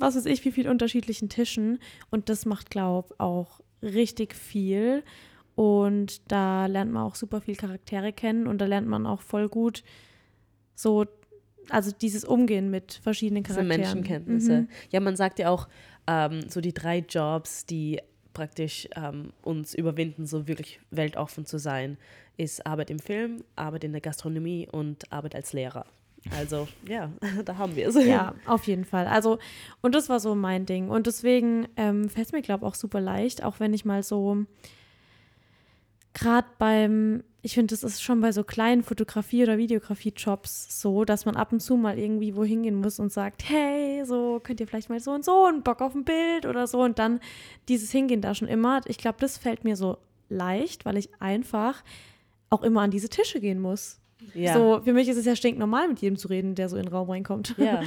[0.00, 1.78] was weiß ich, wie vielen unterschiedlichen Tischen.
[2.10, 5.02] Und das macht, glaube ich, auch richtig viel.
[5.54, 9.48] Und da lernt man auch super viel Charaktere kennen und da lernt man auch voll
[9.48, 9.84] gut
[10.74, 11.06] so,
[11.70, 13.80] also dieses Umgehen mit verschiedenen Diese Charakteren.
[13.80, 14.60] Menschenkenntnisse.
[14.62, 14.68] Mhm.
[14.90, 15.68] Ja, man sagt ja auch,
[16.06, 18.00] ähm, so die drei Jobs, die
[18.32, 21.96] praktisch ähm, uns überwinden, so wirklich weltoffen zu sein,
[22.36, 25.86] ist Arbeit im Film, Arbeit in der Gastronomie und Arbeit als Lehrer.
[26.36, 27.10] Also, ja,
[27.44, 27.94] da haben wir es.
[28.04, 29.06] Ja, auf jeden Fall.
[29.06, 29.38] Also,
[29.80, 30.88] und das war so mein Ding.
[30.88, 34.02] Und deswegen ähm, fällt es mir, glaube ich, auch super leicht, auch wenn ich mal
[34.02, 34.44] so,
[36.14, 41.26] gerade beim, ich finde, das ist schon bei so kleinen Fotografie- oder Videografie-Jobs so, dass
[41.26, 44.66] man ab und zu mal irgendwie wohin gehen muss und sagt, hey, so könnt ihr
[44.66, 46.82] vielleicht mal so und so und Bock auf ein Bild oder so.
[46.82, 47.20] Und dann
[47.68, 48.80] dieses Hingehen da schon immer.
[48.86, 49.98] Ich glaube, das fällt mir so
[50.30, 51.82] leicht, weil ich einfach
[52.48, 54.00] auch immer an diese Tische gehen muss.
[54.34, 54.54] Ja.
[54.54, 56.92] So, für mich ist es ja stinknormal, mit jedem zu reden, der so in den
[56.92, 57.54] Raum reinkommt.
[57.58, 57.82] Ja.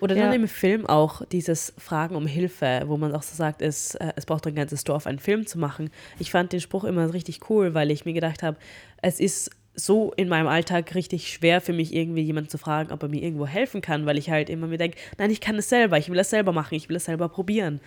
[0.00, 0.32] Oder dann Ja.
[0.32, 4.26] im Film auch dieses Fragen um Hilfe, wo man auch so sagt, es, äh, es
[4.26, 5.90] braucht ein ganzes Dorf, einen Film zu machen.
[6.18, 8.56] Ich fand den Spruch immer richtig cool, weil ich mir gedacht habe,
[9.02, 13.02] es ist so in meinem Alltag richtig schwer für mich, irgendwie jemanden zu fragen, ob
[13.02, 15.68] er mir irgendwo helfen kann, weil ich halt immer mir denke, nein, ich kann es
[15.68, 17.80] selber, ich will es selber machen, ich will es selber probieren.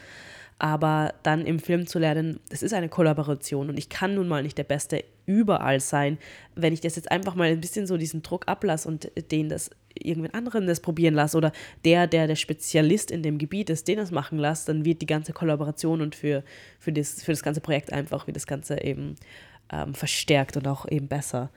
[0.58, 4.42] Aber dann im Film zu lernen, es ist eine Kollaboration und ich kann nun mal
[4.42, 6.18] nicht der Beste überall sein.
[6.56, 9.70] Wenn ich das jetzt einfach mal ein bisschen so diesen Druck ablasse und den das
[9.98, 11.52] irgendwen anderen das probieren lasse oder
[11.86, 15.06] der, der der Spezialist in dem Gebiet ist, den das machen lasse, dann wird die
[15.06, 16.44] ganze Kollaboration und für,
[16.80, 19.16] für, das, für das ganze Projekt einfach, wie das Ganze eben
[19.72, 21.50] ähm, verstärkt und auch eben besser.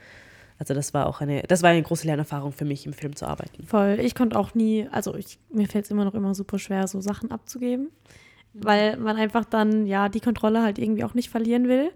[0.58, 3.26] Also das war auch eine, das war eine große Lernerfahrung für mich, im Film zu
[3.26, 3.64] arbeiten.
[3.64, 3.98] Voll.
[4.02, 7.00] Ich konnte auch nie, also ich, mir fällt es immer noch immer super schwer, so
[7.00, 7.90] Sachen abzugeben,
[8.54, 11.92] weil man einfach dann ja die Kontrolle halt irgendwie auch nicht verlieren will.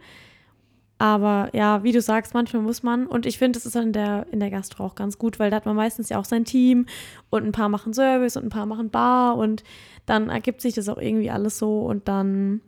[1.02, 3.08] Aber ja, wie du sagst, manchmal muss man.
[3.08, 5.56] Und ich finde, das ist in der, in der Gastro auch ganz gut, weil da
[5.56, 6.86] hat man meistens ja auch sein Team
[7.28, 9.64] und ein paar machen Service und ein paar machen Bar und
[10.06, 12.60] dann ergibt sich das auch irgendwie alles so und dann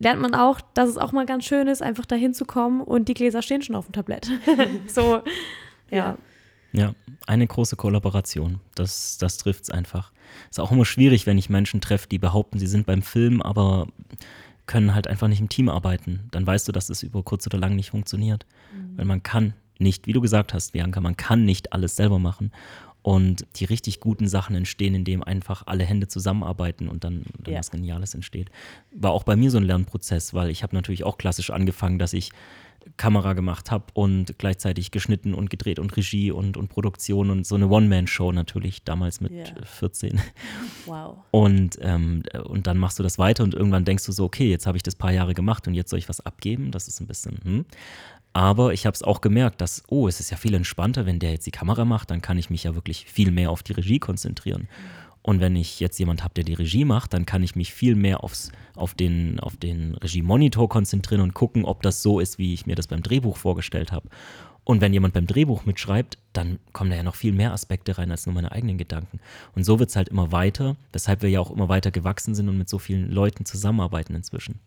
[0.00, 3.14] lernt man auch, dass es auch mal ganz schön ist, einfach da hinzukommen und die
[3.14, 4.28] Gläser stehen schon auf dem Tablett.
[4.88, 5.22] so,
[5.88, 6.18] ja.
[6.72, 6.94] Ja,
[7.28, 8.58] eine große Kollaboration.
[8.74, 10.10] Das, das trifft es einfach.
[10.50, 13.86] Ist auch immer schwierig, wenn ich Menschen treffe, die behaupten, sie sind beim Film, aber
[14.70, 16.20] können halt einfach nicht im Team arbeiten.
[16.30, 18.46] Dann weißt du, dass es über kurz oder lang nicht funktioniert.
[18.94, 22.52] Weil man kann nicht, wie du gesagt hast, Bianca, man kann nicht alles selber machen.
[23.02, 27.58] Und die richtig guten Sachen entstehen, indem einfach alle Hände zusammenarbeiten und dann, dann Ja.
[27.58, 28.48] was Geniales entsteht.
[28.92, 32.12] War auch bei mir so ein Lernprozess, weil ich habe natürlich auch klassisch angefangen, dass
[32.12, 32.30] ich
[32.96, 37.54] Kamera gemacht habe und gleichzeitig geschnitten und gedreht und Regie und, und Produktion und so
[37.54, 39.44] eine One-Man-Show natürlich, damals mit Ja.
[39.64, 40.20] 14.
[40.86, 41.18] Wow.
[41.30, 44.66] Und, ähm, und dann machst du das weiter und irgendwann denkst du so, okay, jetzt
[44.66, 46.70] habe ich das paar Jahre gemacht und jetzt soll ich was abgeben.
[46.70, 47.64] Das ist ein bisschen, hm.
[48.32, 51.32] Aber ich habe es auch gemerkt, dass, oh, es ist ja viel entspannter, wenn der
[51.32, 53.98] jetzt die Kamera macht, dann kann ich mich ja wirklich viel mehr auf die Regie
[53.98, 54.68] konzentrieren.
[55.22, 57.94] Und wenn ich jetzt jemand habe, der die Regie macht, dann kann ich mich viel
[57.94, 62.54] mehr aufs, auf den, auf den Regiemonitor konzentrieren und gucken, ob das so ist, wie
[62.54, 64.08] ich mir das beim Drehbuch vorgestellt habe.
[64.64, 68.10] Und wenn jemand beim Drehbuch mitschreibt, dann kommen da ja noch viel mehr Aspekte rein
[68.10, 69.20] als nur meine eigenen Gedanken.
[69.54, 72.48] Und so wird es halt immer weiter, weshalb wir ja auch immer weiter gewachsen sind
[72.48, 74.60] und mit so vielen Leuten zusammenarbeiten inzwischen.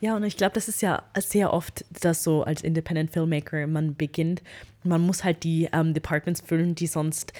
[0.00, 3.94] Ja, und ich glaube, das ist ja sehr oft das so als Independent Filmmaker, man
[3.94, 4.42] beginnt,
[4.84, 7.32] man muss halt die ähm, Departments füllen, die sonst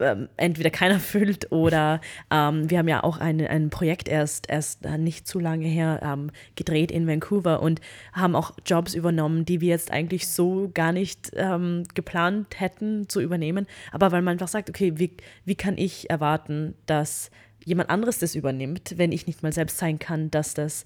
[0.00, 4.84] ähm, entweder keiner füllt oder ähm, wir haben ja auch ein, ein Projekt erst, erst
[4.84, 7.80] nicht zu lange her ähm, gedreht in Vancouver und
[8.12, 13.20] haben auch Jobs übernommen, die wir jetzt eigentlich so gar nicht ähm, geplant hätten zu
[13.20, 13.66] übernehmen.
[13.92, 17.30] Aber weil man einfach sagt, okay, wie, wie kann ich erwarten, dass
[17.64, 20.84] jemand anderes das übernimmt, wenn ich nicht mal selbst sein kann, dass, das,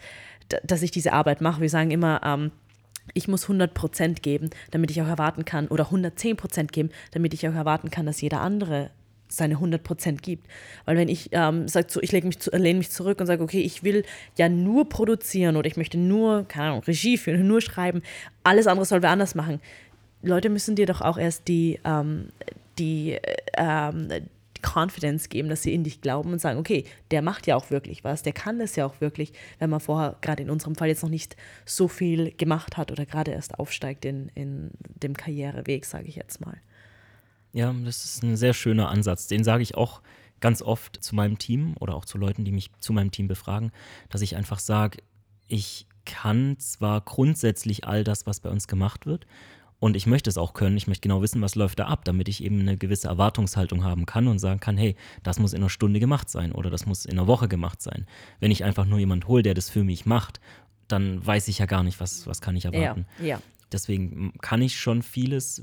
[0.65, 1.61] dass ich diese Arbeit mache.
[1.61, 2.53] Wir sagen immer, ähm,
[3.15, 7.55] ich muss 100% geben, damit ich auch erwarten kann, oder 110% geben, damit ich auch
[7.55, 8.91] erwarten kann, dass jeder andere
[9.31, 10.47] seine 100% gibt.
[10.85, 13.61] Weil wenn ich ähm, sage, so, ich mich zu, lehne mich zurück und sage, okay,
[13.61, 14.05] ich will
[14.37, 18.03] ja nur produzieren oder ich möchte nur, keine Ahnung, Regie führen, nur schreiben,
[18.43, 19.61] alles andere soll wer anders machen.
[20.23, 22.29] Leute müssen dir doch auch erst die, ähm,
[22.79, 27.23] die, äh, ähm, die Confidence geben, dass sie in dich glauben und sagen, okay, der
[27.23, 30.43] macht ja auch wirklich was, der kann das ja auch wirklich, wenn man vorher, gerade
[30.43, 34.31] in unserem Fall jetzt noch nicht so viel gemacht hat oder gerade erst aufsteigt in,
[34.35, 34.71] in
[35.03, 36.59] dem Karriereweg, sage ich jetzt mal.
[37.53, 39.27] Ja, das ist ein sehr schöner Ansatz.
[39.27, 40.03] Den sage ich auch
[40.41, 43.73] ganz oft zu meinem Team oder auch zu Leuten, die mich zu meinem Team befragen,
[44.09, 44.99] dass ich einfach sage,
[45.49, 49.27] ich kann zwar grundsätzlich all das, was bei uns gemacht wird,
[49.81, 50.77] und ich möchte es auch können.
[50.77, 54.05] Ich möchte genau wissen, was läuft da ab, damit ich eben eine gewisse Erwartungshaltung haben
[54.07, 57.07] kann und sagen kann, hey, das muss in einer Stunde gemacht sein oder das muss
[57.07, 58.07] in einer Woche gemacht sein.
[58.39, 60.39] Wenn ich einfach nur jemand hole, der das für mich macht,
[60.87, 63.07] dann weiß ich ja gar nicht, was, was kann ich erwarten.
[63.19, 63.41] Ja, ja.
[63.73, 65.63] Deswegen kann ich schon vieles,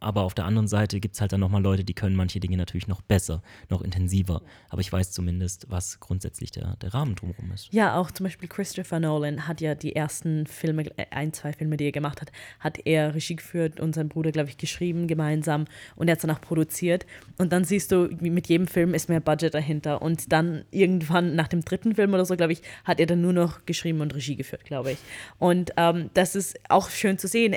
[0.00, 2.56] aber auf der anderen Seite gibt es halt dann nochmal Leute, die können manche Dinge
[2.56, 4.42] natürlich noch besser, noch intensiver.
[4.68, 7.72] Aber ich weiß zumindest, was grundsätzlich der, der Rahmen drumherum ist.
[7.72, 11.76] Ja, auch zum Beispiel Christopher Nolan hat ja die ersten Filme, äh, ein, zwei Filme,
[11.76, 15.66] die er gemacht hat, hat er Regie geführt und sein Bruder, glaube ich, geschrieben gemeinsam
[15.96, 17.06] und er hat es danach produziert.
[17.38, 20.02] Und dann siehst du, mit jedem Film ist mehr Budget dahinter.
[20.02, 23.32] Und dann irgendwann nach dem dritten Film oder so, glaube ich, hat er dann nur
[23.32, 24.98] noch geschrieben und Regie geführt, glaube ich.
[25.38, 27.54] Und ähm, das ist auch schön zu sehen.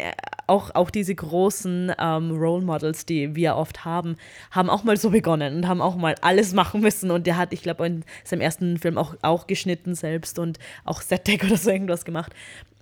[0.47, 4.17] Auch, auch diese großen ähm, Role Models, die wir oft haben,
[4.51, 7.09] haben auch mal so begonnen und haben auch mal alles machen müssen.
[7.09, 11.01] Und der hat, ich glaube, in seinem ersten Film auch, auch geschnitten selbst und auch
[11.01, 12.33] Set-Deck oder so irgendwas gemacht.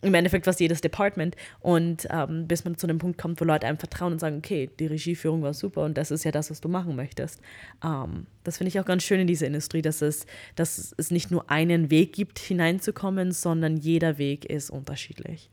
[0.02, 1.36] Im Endeffekt was jedes Department.
[1.60, 4.70] Und ähm, bis man zu dem Punkt kommt, wo Leute einem vertrauen und sagen, okay,
[4.80, 7.42] die Regieführung war super und das ist ja das, was du machen möchtest.
[7.84, 10.26] Ähm, das finde ich auch ganz schön in dieser Industrie, dass es,
[10.56, 15.50] dass es nicht nur einen Weg gibt, hineinzukommen, sondern jeder Weg ist unterschiedlich.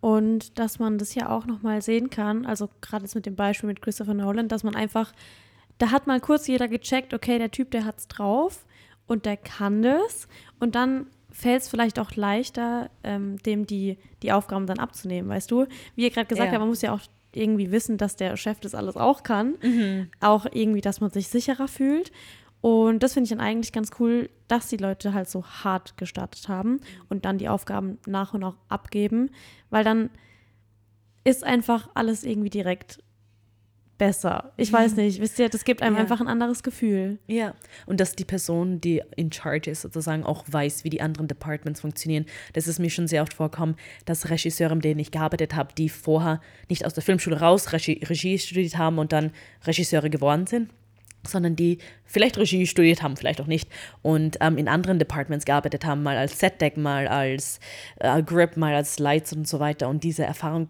[0.00, 3.66] Und dass man das ja auch nochmal sehen kann, also gerade jetzt mit dem Beispiel
[3.68, 5.12] mit Christopher Nolan, dass man einfach,
[5.78, 8.66] da hat mal kurz jeder gecheckt, okay, der Typ, der hat's drauf
[9.06, 10.28] und der kann das.
[10.60, 15.50] Und dann fällt es vielleicht auch leichter, ähm, dem die, die Aufgaben dann abzunehmen, weißt
[15.50, 15.66] du?
[15.94, 16.52] Wie ihr gerade gesagt Ja.
[16.52, 17.00] habt, man muss ja auch
[17.34, 19.54] irgendwie wissen, dass der Chef das alles auch kann.
[20.20, 22.10] Auch irgendwie, dass man sich sicherer fühlt.
[22.66, 26.48] Und das finde ich dann eigentlich ganz cool, dass die Leute halt so hart gestartet
[26.48, 29.30] haben und dann die Aufgaben nach und nach abgeben,
[29.70, 30.10] weil dann
[31.22, 32.98] ist einfach alles irgendwie direkt
[33.98, 34.52] besser.
[34.56, 36.02] Ich weiß nicht, wisst ihr, das gibt einem Ja.
[36.02, 37.20] einfach ein anderes Gefühl.
[37.28, 37.54] Ja,
[37.86, 41.82] und dass die Person, die in charge ist, sozusagen auch weiß, wie die anderen Departments
[41.82, 42.26] funktionieren.
[42.54, 45.88] Das ist mir schon sehr oft vorgekommen, dass Regisseure, mit denen ich gearbeitet habe, die
[45.88, 49.30] vorher nicht aus der Filmschule raus Regie, Regie studiert haben und dann
[49.64, 50.68] Regisseure geworden sind,
[51.28, 53.68] sondern die vielleicht Regie studiert haben, vielleicht auch nicht,
[54.02, 57.60] und ähm, in anderen Departments gearbeitet haben, mal als Setdeck, mal als
[58.00, 59.88] äh, Grip, mal als Lights und so weiter.
[59.88, 60.68] Und diese Erfahrung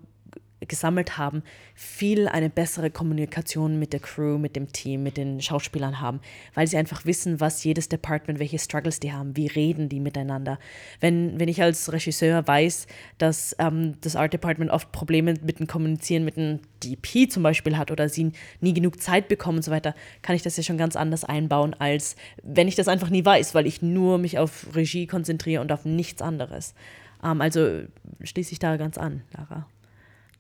[0.61, 1.43] gesammelt haben,
[1.75, 6.21] viel eine bessere Kommunikation mit der Crew, mit dem Team, mit den Schauspielern haben,
[6.55, 10.59] weil sie einfach wissen, was jedes Department, welche Struggles die haben, wie reden die miteinander.
[11.01, 12.87] Wenn, wenn ich als Regisseur weiß,
[13.19, 17.77] dass ähm, das Art Department oft Probleme mit dem Kommunizieren mit dem DP zum Beispiel
[17.77, 20.79] hat oder sie nie genug Zeit bekommen und so weiter, kann ich das ja schon
[20.79, 24.75] ganz anders einbauen, als wenn ich das einfach nie weiß, weil ich nur mich auf
[24.75, 26.75] Regie konzentriere und auf nichts anderes.
[27.23, 27.83] Ähm, also
[28.23, 29.67] schließe ich da ganz an, Lara.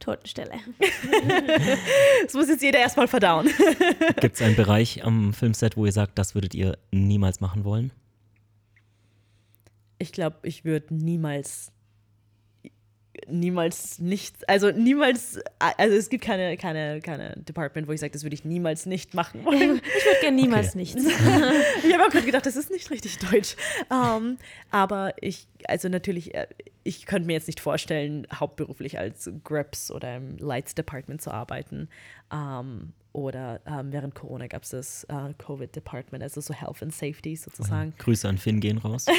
[0.00, 0.52] Totenstelle.
[2.24, 3.48] Das muss jetzt jeder erstmal verdauen.
[4.20, 7.92] Gibt es einen Bereich am Filmset, wo ihr sagt, das würdet ihr niemals machen wollen?
[9.98, 11.70] Ich glaube, ich würde niemals,
[13.28, 18.22] niemals nicht, also niemals, also es gibt keine, keine, keine Department, wo ich sage, das
[18.24, 19.80] würde ich niemals nicht machen wollen.
[19.98, 20.78] Ich würde gerne niemals Okay.
[20.78, 21.02] nichts.
[21.04, 23.56] Ich habe auch gerade gedacht, das ist nicht richtig deutsch.
[23.90, 24.36] Ähm,
[24.70, 26.46] aber ich, also natürlich, äh,
[26.84, 31.88] ich könnte mir jetzt nicht vorstellen, hauptberuflich als Grips oder im Lights Department zu arbeiten.
[32.32, 36.94] Ähm, oder ähm, während Corona gab es das äh, Covid Department, also so Health and
[36.94, 37.94] Safety sozusagen.
[37.96, 39.06] Grüße an Finn gehen raus.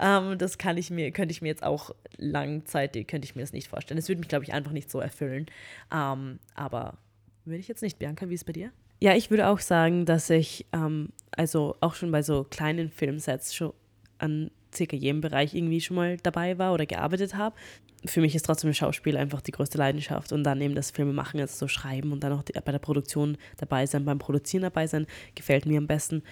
[0.00, 3.52] Ähm, das kann ich mir, könnte ich mir jetzt auch langzeitig, könnte ich mir das
[3.52, 3.96] nicht vorstellen.
[3.96, 5.46] Das würde mich, glaube ich, einfach nicht so erfüllen.
[5.92, 6.98] Ähm, aber
[7.44, 7.98] würde ich jetzt nicht.
[7.98, 8.72] Bianca, wie ist es bei dir?
[9.00, 13.54] Ja, ich würde auch sagen, dass ich ähm, also auch schon bei so kleinen Filmsets
[13.54, 13.72] schon
[14.18, 17.56] an circa jedem Bereich irgendwie schon mal dabei war oder gearbeitet habe.
[18.04, 21.40] Für mich ist trotzdem Schauspiel einfach die größte Leidenschaft und dann eben das Filme machen,
[21.40, 25.06] also so schreiben und dann auch bei der Produktion dabei sein, beim Produzieren dabei sein,
[25.34, 26.22] gefällt mir am besten.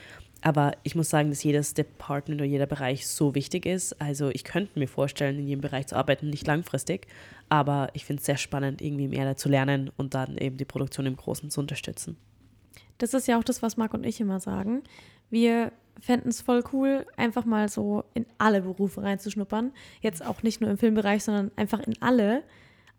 [0.42, 3.98] Aber ich muss sagen, dass jedes Department oder jeder Bereich so wichtig ist.
[3.98, 7.06] Also ich könnte mir vorstellen, in jedem Bereich zu arbeiten, nicht langfristig,
[7.48, 11.06] aber ich finde es sehr spannend, irgendwie mehr zu lernen und dann eben die Produktion
[11.06, 12.18] im Großen zu unterstützen.
[12.98, 14.82] Das ist ja auch das, was Marc und ich immer sagen.
[15.30, 19.72] Wir fänden es voll cool, einfach mal so in alle Berufe reinzuschnuppern.
[20.00, 22.42] Jetzt auch nicht nur im Filmbereich, sondern einfach in alle.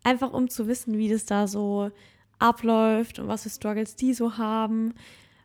[0.04, 1.92] Einfach um zu wissen, wie das da so
[2.40, 4.94] abläuft und was für Struggles die so haben.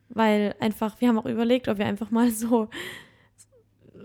[0.09, 2.69] Weil einfach, wir haben auch überlegt, ob wir einfach mal so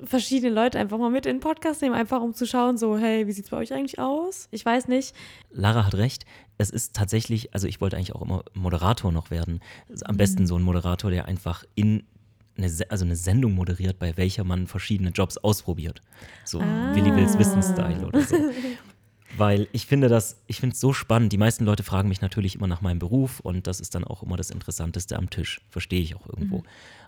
[0.04, 3.28] verschiedene Leute einfach mal mit in den Podcast nehmen, einfach um zu schauen, so, hey,
[3.28, 4.48] wie sieht's bei euch eigentlich aus?
[4.52, 5.16] Ich weiß nicht.
[5.52, 6.26] Lara hat recht.
[6.58, 9.62] Es ist tatsächlich, also ich wollte eigentlich auch immer Moderator noch werden.
[10.04, 12.04] Am besten so ein Moderator, der einfach in
[12.58, 16.02] eine, also eine Sendung moderiert, bei welcher man verschiedene Jobs ausprobiert.
[16.44, 18.36] So Willi Wills Wissen-Style oder so.
[19.38, 21.34] Weil ich finde das, ich finde es so spannend.
[21.34, 24.24] Die meisten Leute fragen mich natürlich immer nach meinem Beruf und das ist dann auch
[24.24, 25.60] immer das Interessanteste am Tisch.
[25.70, 26.64] Verstehe ich auch irgendwo.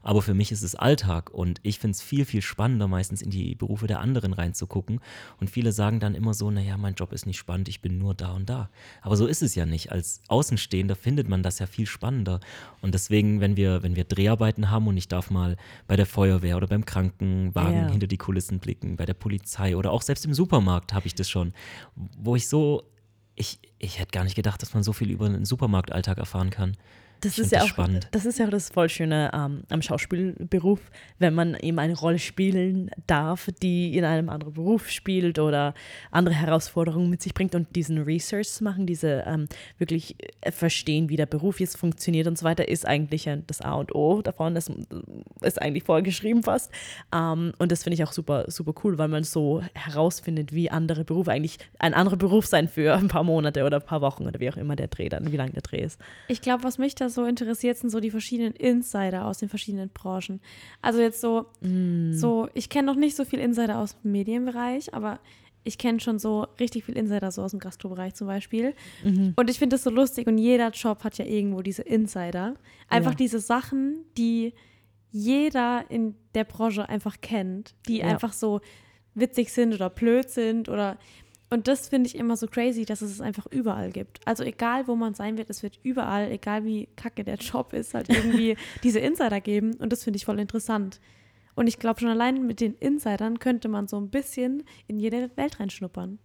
[0.08, 3.30] Aber für mich ist es Alltag und ich finde es viel, viel spannender, meistens in
[3.30, 5.02] die Berufe der anderen reinzugucken.
[5.42, 8.14] Und viele sagen dann immer so, naja, mein Job ist nicht spannend, ich bin nur
[8.14, 8.70] da und da.
[9.02, 9.92] Aber so ist es ja nicht.
[9.92, 12.40] Als Außenstehender findet man das ja viel spannender.
[12.82, 16.56] Und deswegen, wenn wir, wenn wir Dreharbeiten haben und ich darf mal bei der Feuerwehr
[16.56, 17.92] oder beim Krankenwagen Ja.
[17.92, 21.30] hinter die Kulissen blicken, bei der Polizei oder auch selbst im Supermarkt habe ich das
[21.30, 21.52] schon,
[22.18, 22.84] wo ich so
[23.36, 26.76] ich, ich hätte gar nicht gedacht, dass man so viel über den Supermarktalltag erfahren kann.
[27.22, 28.08] Das Ich ist ja das auch spannend.
[28.12, 30.80] das ist ja auch das voll Schöne ähm, am Schauspielberuf,
[31.20, 35.74] wenn man eben eine Rolle spielen darf, die in einem anderen Beruf spielt oder
[36.12, 39.48] andere Herausforderungen mit sich bringt und diesen Research zu machen, diese ähm,
[39.78, 43.74] wirklich äh, verstehen, wie der Beruf jetzt funktioniert und so weiter, ist eigentlich das A
[43.74, 44.56] und O davon.
[44.56, 44.72] Das
[45.42, 46.72] ist eigentlich vorgeschrieben fast.
[47.14, 51.04] Ähm, und das finde ich auch super, super cool, weil man so herausfindet, wie andere
[51.04, 54.40] Berufe eigentlich ein anderer Beruf sein für ein paar Monate oder ein paar Wochen oder
[54.40, 56.00] wie auch immer der Dreh dann, wie lang der Dreh ist.
[56.28, 59.90] Ich glaube, was mich da so interessiert, sind so die verschiedenen Insider aus den verschiedenen
[59.90, 60.40] Branchen.
[60.82, 61.46] Also jetzt so,
[62.12, 65.20] so ich kenne noch nicht so viel Insider aus dem Medienbereich, aber
[65.64, 68.74] ich kenne schon so richtig viel Insider so aus dem Gastrobereich zum Beispiel.
[69.36, 72.56] Und ich finde das so lustig und jeder Job hat ja irgendwo diese Insider.
[72.88, 73.18] Einfach Ja.
[73.18, 74.54] diese Sachen, die
[75.12, 78.06] jeder in der Branche einfach kennt, die Ja.
[78.08, 78.62] einfach so
[79.14, 80.98] witzig sind oder blöd sind oder
[81.50, 84.20] und das finde ich immer so crazy, dass es es einfach überall gibt.
[84.26, 87.94] Also egal, wo man sein wird, es wird überall, egal wie kacke der Job ist,
[87.94, 89.76] halt irgendwie diese Insider geben.
[89.76, 91.00] Und das finde ich voll interessant.
[91.58, 95.36] Und ich glaube, schon allein mit den Insidern könnte man so ein bisschen in jede
[95.38, 96.20] Welt reinschnuppern.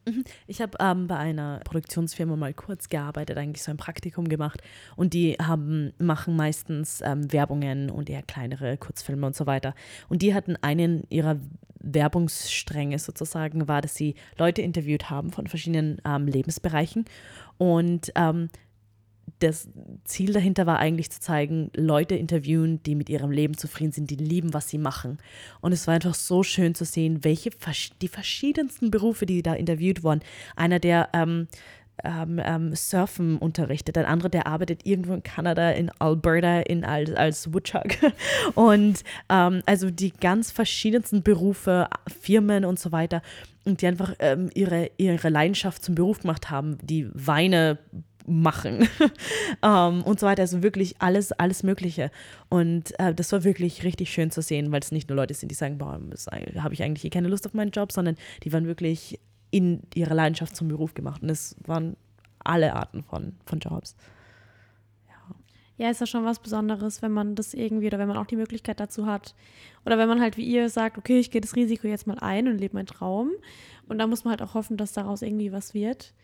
[0.47, 4.61] Ich habe ähm, bei einer Produktionsfirma mal kurz gearbeitet, eigentlich so ein Praktikum gemacht.
[4.95, 9.75] Und die haben, machen meistens ähm, Werbungen und eher kleinere Kurzfilme und so weiter.
[10.11, 11.41] Und die hatten einen ihrer
[11.81, 17.07] Werbungsstränge sozusagen, war, dass sie Leute interviewt haben von verschiedenen ähm, Lebensbereichen.
[17.57, 18.51] Und ähm,
[19.39, 19.69] das
[20.05, 24.17] Ziel dahinter war eigentlich zu zeigen, Leute interviewen, die mit ihrem Leben zufrieden sind, die
[24.17, 25.19] lieben, was sie machen.
[25.61, 27.51] Und es war einfach so schön zu sehen, welche
[28.01, 30.21] die verschiedensten Berufe, die da interviewt wurden.
[30.55, 31.49] Einer, der ähm,
[32.05, 37.13] ähm, ähm, Surfen unterrichtet, ein anderer, der arbeitet irgendwo in Kanada, in Alberta, in, als,
[37.13, 37.97] als Woodchuck.
[38.55, 41.89] Und ähm, also die ganz verschiedensten Berufe,
[42.21, 43.23] Firmen und so weiter,
[43.65, 47.79] und die einfach ähm, ihre, ihre Leidenschaft zum Beruf gemacht haben, die Weine
[48.27, 48.89] machen
[49.63, 50.43] ähm, und so weiter.
[50.43, 52.11] Also wirklich alles, alles Mögliche.
[52.49, 55.51] Und äh, das war wirklich richtig schön zu sehen, weil es nicht nur Leute sind,
[55.51, 56.01] die sagen, boah,
[56.59, 59.19] habe ich eigentlich eh keine Lust auf meinen Job, sondern die waren wirklich
[59.51, 61.23] in ihrer Leidenschaft zum Beruf gemacht.
[61.23, 61.97] Und es waren
[62.45, 63.97] alle Arten von, von Jobs.
[65.79, 68.37] Ja, ist ja schon was Besonderes, wenn man das irgendwie oder wenn man auch die
[68.37, 69.35] Möglichkeit dazu hat.
[69.85, 72.47] Oder wenn man halt wie ihr sagt, okay, ich gehe das Risiko jetzt mal ein
[72.47, 73.31] und lebe meinen Traum.
[73.89, 76.15] Und da muss man halt auch hoffen, dass daraus irgendwie was wird.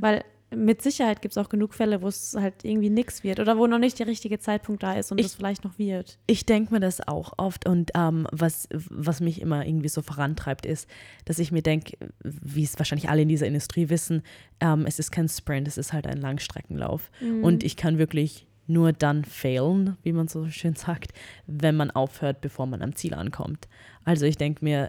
[0.00, 3.58] Weil mit Sicherheit gibt es auch genug Fälle, wo es halt irgendwie nichts wird oder
[3.58, 6.18] wo noch nicht der richtige Zeitpunkt da ist und es vielleicht noch wird.
[6.26, 10.64] Ich denke mir das auch oft und ähm, was, was mich immer irgendwie so vorantreibt,
[10.64, 10.88] ist,
[11.24, 14.22] dass ich mir denke, wie es wahrscheinlich alle in dieser Industrie wissen,
[14.60, 17.10] ähm, es ist kein Sprint, es ist halt ein Langstreckenlauf.
[17.42, 21.12] Und ich kann wirklich nur dann failen, wie man so schön sagt,
[21.46, 23.66] wenn man aufhört, bevor man am Ziel ankommt.
[24.04, 24.88] Also ich denke mir,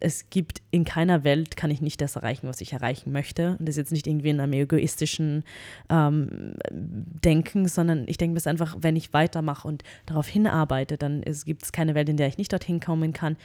[0.00, 3.56] es gibt in keiner Welt kann ich nicht das erreichen, was ich erreichen möchte.
[3.58, 5.44] Und das ist jetzt nicht irgendwie in einem egoistischen
[5.90, 11.22] ähm, Denken, sondern ich denke mir es einfach, wenn ich weitermache und darauf hinarbeite, dann
[11.44, 13.36] gibt es keine Welt, in der ich nicht dorthin kommen kann,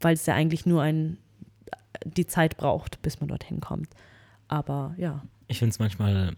[0.00, 1.16] weil es ja eigentlich nur ein,
[2.04, 3.88] die Zeit braucht, bis man dorthin kommt.
[4.48, 5.22] Aber ja.
[5.48, 6.36] Ich finde es manchmal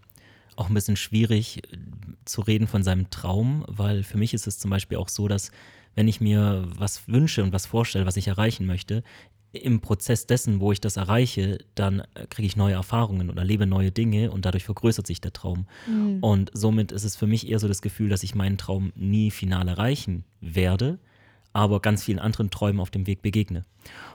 [0.56, 1.76] auch ein bisschen schwierig äh,
[2.24, 5.50] zu reden von seinem Traum, weil für mich ist es zum Beispiel auch so, dass
[5.94, 9.02] wenn ich mir was wünsche und was vorstelle, was ich erreichen möchte,
[9.54, 13.66] im Prozess dessen, wo ich das erreiche, dann äh, kriege ich neue Erfahrungen und erlebe
[13.66, 15.66] neue Dinge und dadurch vergrößert sich der Traum.
[16.20, 19.30] Und somit ist es für mich eher so das Gefühl, dass ich meinen Traum nie
[19.30, 20.98] final erreichen werde,
[21.54, 23.64] aber ganz vielen anderen Träumen auf dem Weg begegne.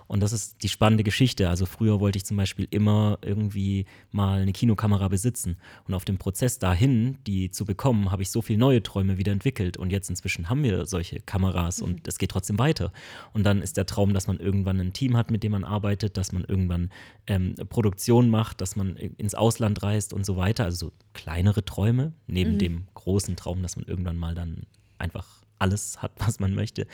[0.08, 1.50] Und das ist die spannende Geschichte.
[1.50, 5.56] Also früher wollte ich zum Beispiel immer irgendwie mal eine Kinokamera besitzen.
[5.88, 9.32] Und auf dem Prozess dahin, die zu bekommen, habe ich so viele neue Träume wieder
[9.32, 9.78] entwickelt.
[9.78, 12.92] Und jetzt inzwischen haben wir solche Kameras und es geht trotzdem weiter.
[13.32, 16.18] Und dann ist der Traum, dass man irgendwann ein Team hat, mit dem man arbeitet,
[16.18, 16.90] dass man irgendwann
[17.28, 20.66] ähm, Produktion macht, dass man ins Ausland reist und so weiter.
[20.66, 24.64] Also so kleinere Träume, neben dem großen Traum, dass man irgendwann mal dann
[24.98, 26.88] einfach alles hat, was man möchte.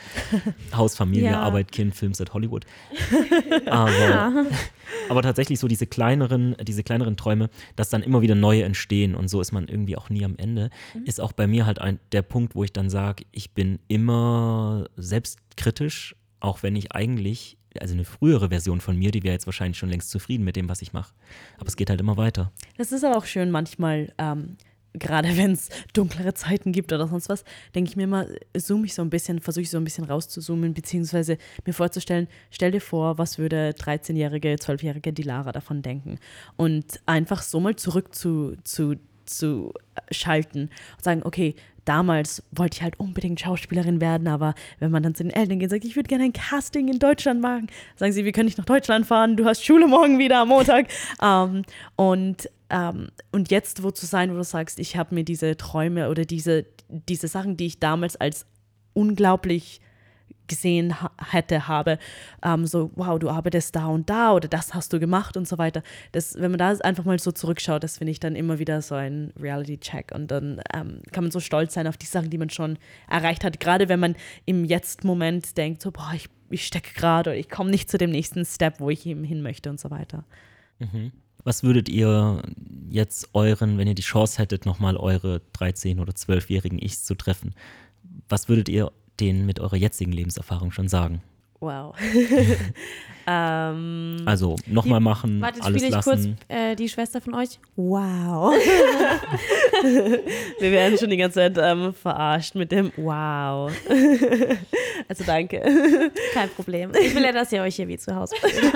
[0.74, 1.40] Haus, Familie, Ja.
[1.40, 2.66] Arbeit, Kind, Films at Hollywood.
[3.66, 4.46] Aber,
[5.08, 9.28] aber tatsächlich so diese kleineren, diese kleineren Träume, dass dann immer wieder neue entstehen und
[9.28, 10.70] so ist man irgendwie auch nie am Ende,
[11.04, 14.86] ist auch bei mir halt ein, der Punkt, wo ich dann sage, ich bin immer
[14.96, 19.78] selbstkritisch, auch wenn ich eigentlich, also eine frühere Version von mir, die wäre jetzt wahrscheinlich
[19.78, 21.12] schon längst zufrieden mit dem, was ich mache.
[21.58, 22.52] Aber es geht halt immer weiter.
[22.76, 24.56] Das ist aber auch schön manchmal, ähm,
[24.98, 27.44] gerade wenn es dunklere Zeiten gibt oder sonst was,
[27.74, 28.26] denke ich mir immer,
[28.56, 32.70] zoome ich so ein bisschen, versuche ich so ein bisschen rauszuzoomen, beziehungsweise mir vorzustellen, stell
[32.70, 36.18] dir vor, was würde 13-jährige, 12-jährige Dilara davon denken.
[36.56, 38.96] Und einfach so mal zurück zu, zu
[39.26, 41.54] abzuschalten und sagen, okay,
[41.84, 45.66] damals wollte ich halt unbedingt Schauspielerin werden, aber wenn man dann zu den Eltern geht
[45.66, 48.58] und sagt, ich würde gerne ein Casting in Deutschland machen, sagen sie, wir können nicht
[48.58, 50.88] nach Deutschland fahren, du hast Schule morgen wieder am Montag.
[51.22, 51.62] ähm,
[51.94, 56.08] und, ähm, und jetzt wo zu sein, wo du sagst, ich habe mir diese Träume
[56.08, 58.46] oder diese, diese Sachen, die ich damals als
[58.92, 59.80] unglaublich
[60.48, 60.94] gesehen
[61.30, 61.98] hätte, habe,
[62.42, 65.58] ähm, so, wow, du arbeitest da und da oder das hast du gemacht und so
[65.58, 65.82] weiter.
[66.12, 68.94] Das, wenn man da einfach mal so zurückschaut, das finde ich dann immer wieder so
[68.94, 72.50] ein Reality-Check und dann ähm, kann man so stolz sein auf die Sachen, die man
[72.50, 72.78] schon
[73.08, 77.38] erreicht hat, gerade wenn man im Jetzt-Moment denkt, so, boah, ich, ich stecke gerade oder
[77.38, 80.24] ich komme nicht zu dem nächsten Step, wo ich eben hin möchte und so weiter.
[80.78, 81.12] Mhm.
[81.44, 82.42] Was würdet ihr
[82.90, 87.54] jetzt euren, wenn ihr die Chance hättet, nochmal eure 13- oder 12-jährigen Ichs zu treffen,
[88.28, 88.90] was würdet ihr
[89.20, 91.22] denen mit eurer jetzigen Lebenserfahrung schon sagen?
[91.60, 91.94] Wow.
[93.26, 96.36] ähm, Also nochmal machen, Warte, alles spiele ich lassen.
[96.46, 97.58] kurz äh, die Schwester von euch.
[97.76, 98.54] Wow.
[100.60, 103.72] wir werden schon die ganze Zeit ähm, verarscht mit dem Wow.
[105.08, 105.62] also danke.
[106.34, 106.90] Kein Problem.
[107.00, 108.72] Ich will ja, dass ihr euch hier wie zu Hause fühlt.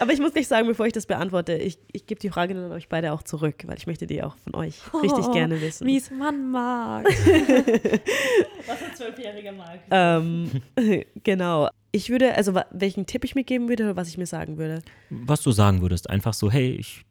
[0.00, 2.64] Aber ich muss gleich sagen, bevor ich das beantworte, ich, ich gebe die Frage dann
[2.64, 5.60] an euch beide auch zurück, weil ich möchte die auch von euch richtig Oh, gerne
[5.60, 5.86] wissen.
[5.86, 7.04] Wie es man mag.
[7.04, 9.80] Was ein Zwölfjähriger mag.
[9.90, 10.50] Ähm,
[11.22, 11.68] genau.
[11.94, 14.82] Ich würde, also welchen Tipp ich mir geben würde oder was ich mir sagen würde.
[15.10, 17.04] Was du sagen würdest, einfach so, hey, ich,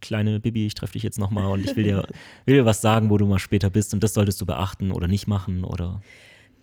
[0.00, 2.08] kleine Bibi, ich treffe dich jetzt nochmal und ich will dir,
[2.44, 5.06] will dir was sagen, wo du mal später bist und das solltest du beachten oder
[5.06, 6.00] nicht machen oder.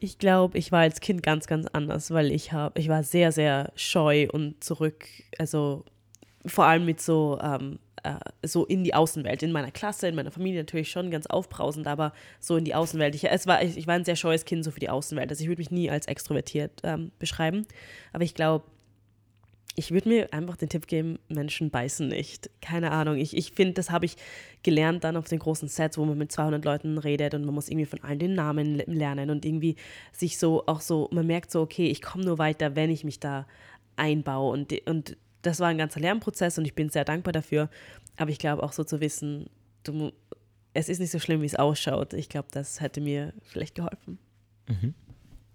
[0.02, 3.32] Ich glaube, ich war als Kind ganz, ganz anders, weil ich habe, ich war sehr,
[3.32, 5.06] sehr scheu und zurück,
[5.38, 5.86] also
[6.46, 10.32] vor allem mit so, ähm, äh, so in die Außenwelt, in meiner Klasse, in meiner
[10.32, 13.16] Familie natürlich schon ganz aufbrausend, aber so in die Außenwelt.
[13.16, 15.30] Ich, es war, ich, ich war ein sehr scheues Kind so für die Außenwelt.
[15.30, 17.66] Also ich würde mich nie als extrovertiert ähm, beschreiben,
[18.14, 18.66] aber ich glaube,
[19.76, 22.50] ich würde mir einfach den Tipp geben, Menschen beißen nicht.
[22.60, 23.16] Keine Ahnung.
[23.18, 24.18] Ich, ich finde, das habe ich
[24.62, 27.70] gelernt dann auf den großen Sets, wo man mit 200 Leuten redet und man muss
[27.70, 29.78] irgendwie von allen den Namen le- lernen und irgendwie
[30.12, 33.22] sich so auch so, man merkt so, okay, ich komme nur weiter, wenn ich mich
[33.22, 33.48] da
[33.96, 37.70] einbaue und, und das war ein ganzer Lernprozess und ich bin sehr dankbar dafür.
[38.18, 39.50] Aber ich glaube auch so zu wissen,
[39.84, 40.12] du,
[40.74, 42.14] es ist nicht so schlimm, wie es ausschaut.
[42.14, 44.20] Ich glaube, das hätte mir vielleicht geholfen.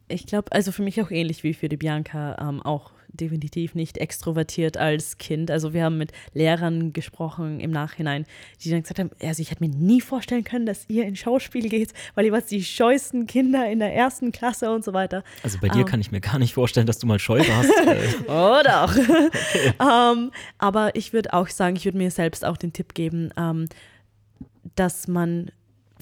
[0.09, 3.99] Ich glaube, also für mich auch ähnlich wie für die Bianca, ähm, auch definitiv nicht
[3.99, 5.51] extrovertiert als Kind.
[5.51, 8.27] Also wir haben mit Lehrern gesprochen im Nachhinein,
[8.63, 11.69] die dann gesagt haben, also ich hätte mir nie vorstellen können, dass ihr in Schauspiel
[11.69, 15.25] geht, weil ihr wart die scheuesten Kinder in der ersten Klasse und so weiter.
[15.43, 15.87] Also bei dir Ähm.
[15.87, 17.71] kann ich mir gar nicht vorstellen, dass du mal scheu warst.
[17.87, 18.97] äh, Oh, doch.
[20.17, 23.69] ähm, aber ich würde auch sagen, ich würde mir selbst auch den Tipp geben, ähm,
[24.77, 25.51] dass man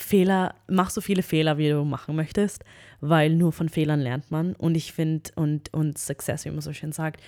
[0.02, 2.64] Fehler, mach so viele Fehler, wie du machen möchtest,
[3.00, 4.54] weil nur von Fehlern lernt man.
[4.54, 7.20] Und ich finde, und, und Success, wie man so schön sagt,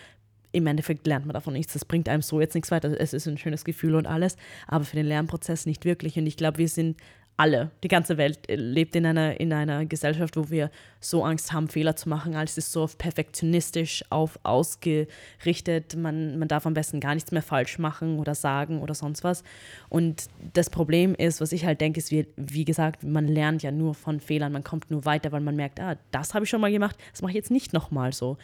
[0.52, 1.72] im Endeffekt lernt man davon nichts.
[1.72, 2.98] Das bringt einem so jetzt nichts weiter.
[2.98, 4.36] Es ist ein schönes Gefühl und alles,
[4.68, 6.16] aber für den Lernprozess nicht wirklich.
[6.16, 6.96] Und ich glaube, wir sind
[7.36, 10.70] alle, die ganze Welt äh, lebt in einer, in einer Gesellschaft, wo wir
[11.00, 12.36] so Angst haben, Fehler zu machen.
[12.36, 15.96] Alles ist so auf perfektionistisch auf ausgerichtet.
[15.96, 19.42] Man, man darf am besten gar nichts mehr falsch machen oder sagen oder sonst was.
[19.88, 23.72] Und das Problem ist, was ich halt denke, ist, wie, wie gesagt, man lernt ja
[23.72, 24.52] nur von Fehlern.
[24.52, 27.22] Man kommt nur weiter, weil man merkt, ah, das habe ich schon mal gemacht, das
[27.22, 28.38] mache ich jetzt nicht nochmal so.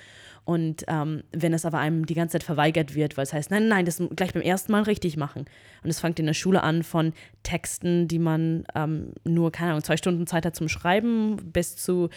[0.44, 3.68] Und ähm, wenn es aber einem die ganze Zeit verweigert wird, weil es heißt, nein,
[3.68, 5.44] nein, das gleich beim ersten Mal richtig machen.
[5.84, 7.12] Und es fängt in der Schule an von
[7.42, 12.08] Texten, die man ähm, nur, keine Ahnung, zwei Stunden Zeit hat zum Schreiben, bis zu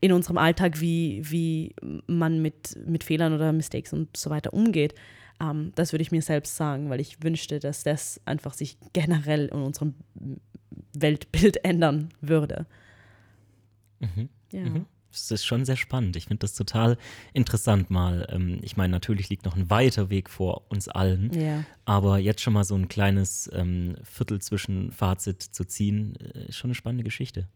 [0.00, 1.74] in unserem Alltag, wie, wie
[2.06, 4.94] man mit, mit Fehlern oder Mistakes und so weiter umgeht.
[5.40, 9.46] Ähm, das würde ich mir selbst sagen, weil ich wünschte, dass das einfach sich generell
[9.46, 9.94] in unserem
[10.94, 12.66] Weltbild ändern würde.
[14.52, 14.60] Ja.
[14.60, 14.86] Mhm.
[15.12, 16.16] Das ist schon sehr spannend.
[16.16, 16.96] Ich finde das total
[17.34, 18.26] interessant mal.
[18.30, 21.64] Ähm, ich meine, natürlich liegt noch ein weiter Weg vor uns allen, Ja.
[21.84, 26.74] aber jetzt schon mal so ein kleines ähm, Viertel-Zwischen-Fazit zu ziehen, äh, ist schon eine
[26.74, 27.46] spannende Geschichte.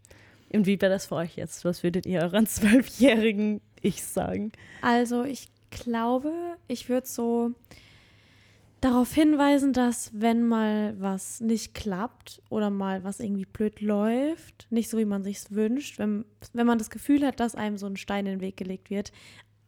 [0.53, 1.65] Und wie wäre das für euch jetzt?
[1.65, 4.53] Was würdet ihr euren zwölfjährigen Ich sagen?
[4.83, 6.33] Also ich glaube,
[6.69, 7.51] ich würde so
[8.87, 14.89] darauf hinweisen, dass wenn mal was nicht klappt oder mal was irgendwie blöd läuft, nicht
[14.89, 17.97] so wie man sich wünscht, wenn, wenn man das Gefühl hat, dass einem so ein
[17.97, 19.13] Stein in den Weg gelegt wird,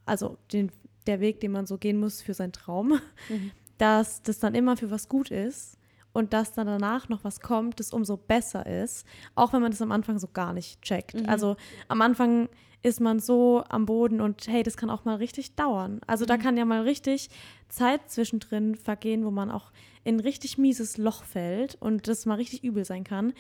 [0.07, 0.71] also den,
[1.07, 3.01] der Weg, den man so gehen muss für seinen Traum,
[3.79, 5.78] dass das dann immer für was gut ist
[6.13, 9.83] und dass dann danach noch was kommt, das umso besser ist, auch wenn man das
[9.83, 11.29] am Anfang so gar nicht checkt.
[11.29, 11.57] Also
[11.89, 12.49] am Anfang
[12.83, 16.01] ist man so am Boden und hey, das kann auch mal richtig dauern.
[16.07, 17.29] Also da kann ja mal richtig
[17.69, 19.73] Zeit zwischendrin vergehen, wo man auch
[20.05, 23.33] in ein richtig mieses Loch fällt und das mal richtig übel sein kann.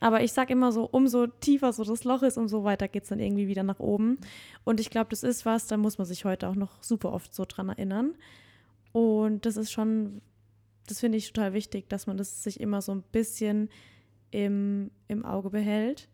[0.00, 3.08] Aber ich sage immer so, umso tiefer so das Loch ist, umso weiter geht es
[3.08, 4.18] dann irgendwie wieder nach oben.
[4.62, 7.34] Und ich glaube, das ist was, da muss man sich heute auch noch super oft
[7.34, 8.14] so dran erinnern.
[8.92, 10.20] Und das ist schon,
[10.86, 13.68] das finde ich total wichtig, dass man das sich immer so ein bisschen
[14.30, 16.08] im, im Auge behält.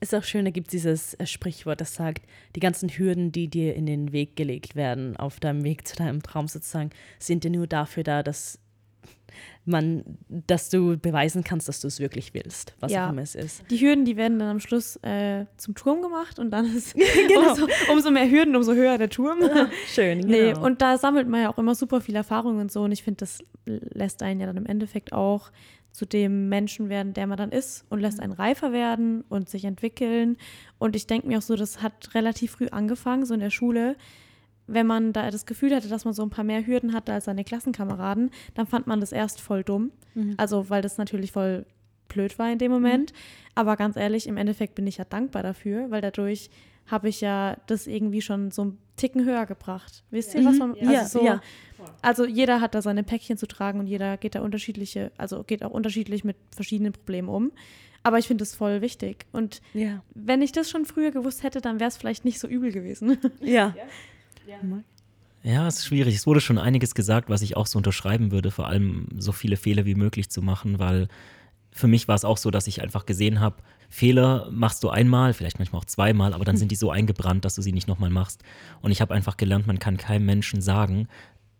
[0.00, 3.48] Ist auch schön, da gibt es dieses äh, Sprichwort, das sagt, die ganzen Hürden, die
[3.48, 7.50] dir in den Weg gelegt werden, auf deinem Weg zu deinem Traum sozusagen, sind dir
[7.50, 8.58] nur dafür da, dass
[9.66, 13.06] man, dass du beweisen kannst, dass du es wirklich willst, was Ja.
[13.06, 13.62] auch immer es ist.
[13.70, 16.94] Die Hürden, die werden dann am Schluss äh, zum Turm gemacht und dann ist
[17.28, 17.50] Genau.
[17.50, 19.38] umso, umso mehr Hürden, umso höher der Turm.
[19.86, 20.32] Schön, genau.
[20.32, 22.82] Nee, und da sammelt man ja auch immer super viel Erfahrung und so.
[22.82, 25.50] Und ich finde, das lässt einen ja dann im Endeffekt auch
[25.92, 29.64] zu dem Menschen werden, der man dann ist und lässt einen reifer werden und sich
[29.64, 30.36] entwickeln.
[30.78, 33.96] Und ich denke mir auch so, das hat relativ früh angefangen, so in der Schule.
[34.66, 37.26] Wenn man da das Gefühl hatte, dass man so ein paar mehr Hürden hatte als
[37.26, 39.92] seine Klassenkameraden, dann fand man das erst voll dumm.
[40.36, 41.66] Also, weil das natürlich voll
[42.08, 43.12] blöd war in dem Moment.
[43.54, 46.50] Aber ganz ehrlich, im Endeffekt bin ich ja dankbar dafür, weil dadurch
[46.86, 50.04] habe ich ja das irgendwie schon so einen Ticken höher gebracht.
[50.10, 51.40] Wisst ihr, was man, also Ja, so, ja.
[52.02, 55.64] also jeder hat da seine Päckchen zu tragen und jeder geht da unterschiedliche, also geht
[55.64, 57.52] auch unterschiedlich mit verschiedenen Problemen um.
[58.02, 59.24] Aber ich finde das voll wichtig.
[59.32, 60.02] Und ja.
[60.14, 63.18] wenn ich das schon früher gewusst hätte, dann wäre es vielleicht nicht so übel gewesen.
[63.40, 63.74] Ja.
[65.42, 66.14] Ja, es ist schwierig.
[66.16, 69.56] Es wurde schon einiges gesagt, was ich auch so unterschreiben würde, vor allem so viele
[69.56, 71.08] Fehler wie möglich zu machen, weil
[71.70, 73.56] für mich war es auch so, dass ich einfach gesehen habe,
[73.90, 77.56] Fehler machst du einmal, vielleicht manchmal auch zweimal, aber dann sind die so eingebrannt, dass
[77.56, 78.42] du sie nicht nochmal machst.
[78.80, 81.08] Und ich habe einfach gelernt, man kann keinem Menschen sagen,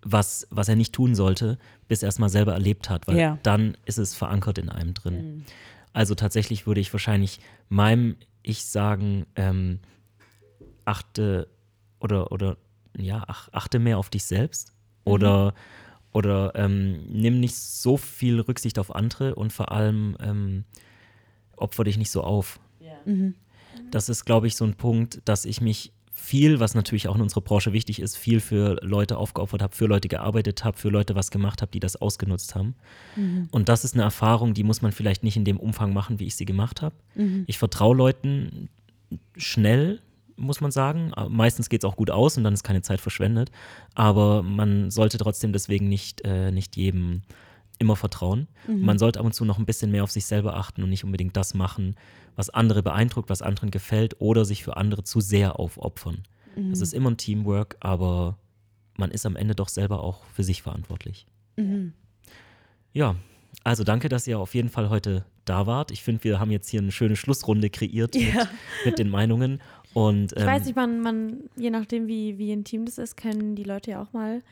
[0.03, 1.59] was, was er nicht tun sollte,
[1.89, 3.39] bis er es mal selber erlebt hat, weil Ja.
[3.43, 5.45] dann ist es verankert in einem drin.
[5.93, 9.81] Also tatsächlich würde ich wahrscheinlich meinem Ich sagen, ähm,
[10.85, 11.49] achte
[12.01, 12.57] oder, oder
[12.97, 14.73] ja, ach, achte mehr auf dich selbst
[15.05, 15.55] oder,
[16.13, 20.65] oder ähm, nimm nicht so viel Rücksicht auf andere und vor allem ähm,
[21.57, 22.61] opfer dich nicht so auf.
[23.91, 27.21] Das ist, glaube ich, so ein Punkt, dass ich mich viel, was natürlich auch in
[27.21, 31.15] unserer Branche wichtig ist, viel für Leute aufgeopfert habe, für Leute gearbeitet habe, für Leute
[31.15, 32.77] was gemacht habe, die das ausgenutzt haben.
[33.51, 36.27] Und das ist eine Erfahrung, die muss man vielleicht nicht in dem Umfang machen, wie
[36.27, 36.95] ich sie gemacht habe.
[37.47, 38.69] Ich vertraue Leuten
[39.37, 40.01] schnell,
[40.37, 41.13] muss man sagen.
[41.29, 43.51] Meistens geht es auch gut aus und dann ist keine Zeit verschwendet.
[43.95, 47.23] Aber man sollte trotzdem deswegen nicht, äh, nicht jedem
[47.79, 48.47] immer vertrauen.
[48.69, 51.05] Man sollte ab und zu noch ein bisschen mehr auf sich selber achten und nicht
[51.05, 51.97] unbedingt das machen,
[52.37, 56.23] was andere beeindruckt, was anderen gefällt oder sich für andere zu sehr aufopfern.
[56.71, 58.39] Das ist immer ein Teamwork, aber
[58.97, 61.27] man ist am Ende doch selber auch für sich verantwortlich.
[62.93, 63.17] Ja,
[63.65, 65.91] also danke, dass ihr auf jeden Fall heute da wart.
[65.91, 68.49] Ich finde, wir haben jetzt hier eine schöne Schlussrunde kreiert mit,
[68.85, 69.61] mit den Meinungen.
[69.95, 73.55] Und, Ich ähm, weiß nicht, man, man, je nachdem, wie, wie intim das ist, können
[73.55, 74.43] die Leute ja auch mal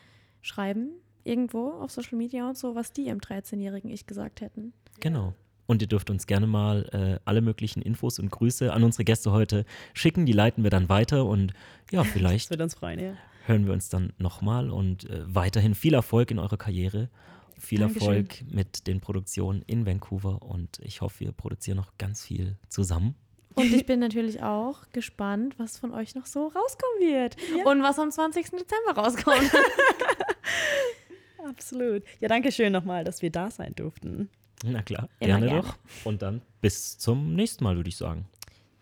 [0.41, 0.89] schreiben,
[1.23, 4.73] irgendwo auf Social Media und so, was die im 13-jährigen Ich gesagt hätten.
[4.99, 5.33] Genau.
[5.65, 9.31] Und ihr dürft uns gerne mal äh, alle möglichen Infos und Grüße an unsere Gäste
[9.31, 10.25] heute schicken.
[10.25, 11.53] Die leiten wir dann weiter und
[11.91, 13.13] ja, vielleicht freuen, ja.
[13.45, 17.09] hören wir uns dann nochmal und äh, weiterhin viel Erfolg in eurer Karriere.
[17.57, 18.07] Viel Dankeschön.
[18.09, 23.15] Erfolg mit den Produktionen in Vancouver und ich hoffe, wir produzieren noch ganz viel zusammen.
[23.55, 27.37] Und ich bin natürlich auch gespannt, was von euch noch so rauskommen wird.
[27.65, 28.51] Und was am 20.
[28.51, 29.51] Dezember rauskommt.
[31.47, 32.03] Absolut.
[32.19, 34.29] Ja, danke schön nochmal, dass wir da sein durften.
[34.63, 35.61] Na klar, gerne, gerne.
[35.61, 35.75] doch.
[36.05, 38.25] Und dann bis zum nächsten Mal, würde ich sagen.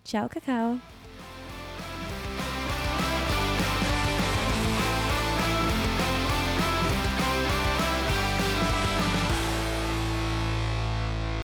[0.03, 0.77] Ciao, Kakao.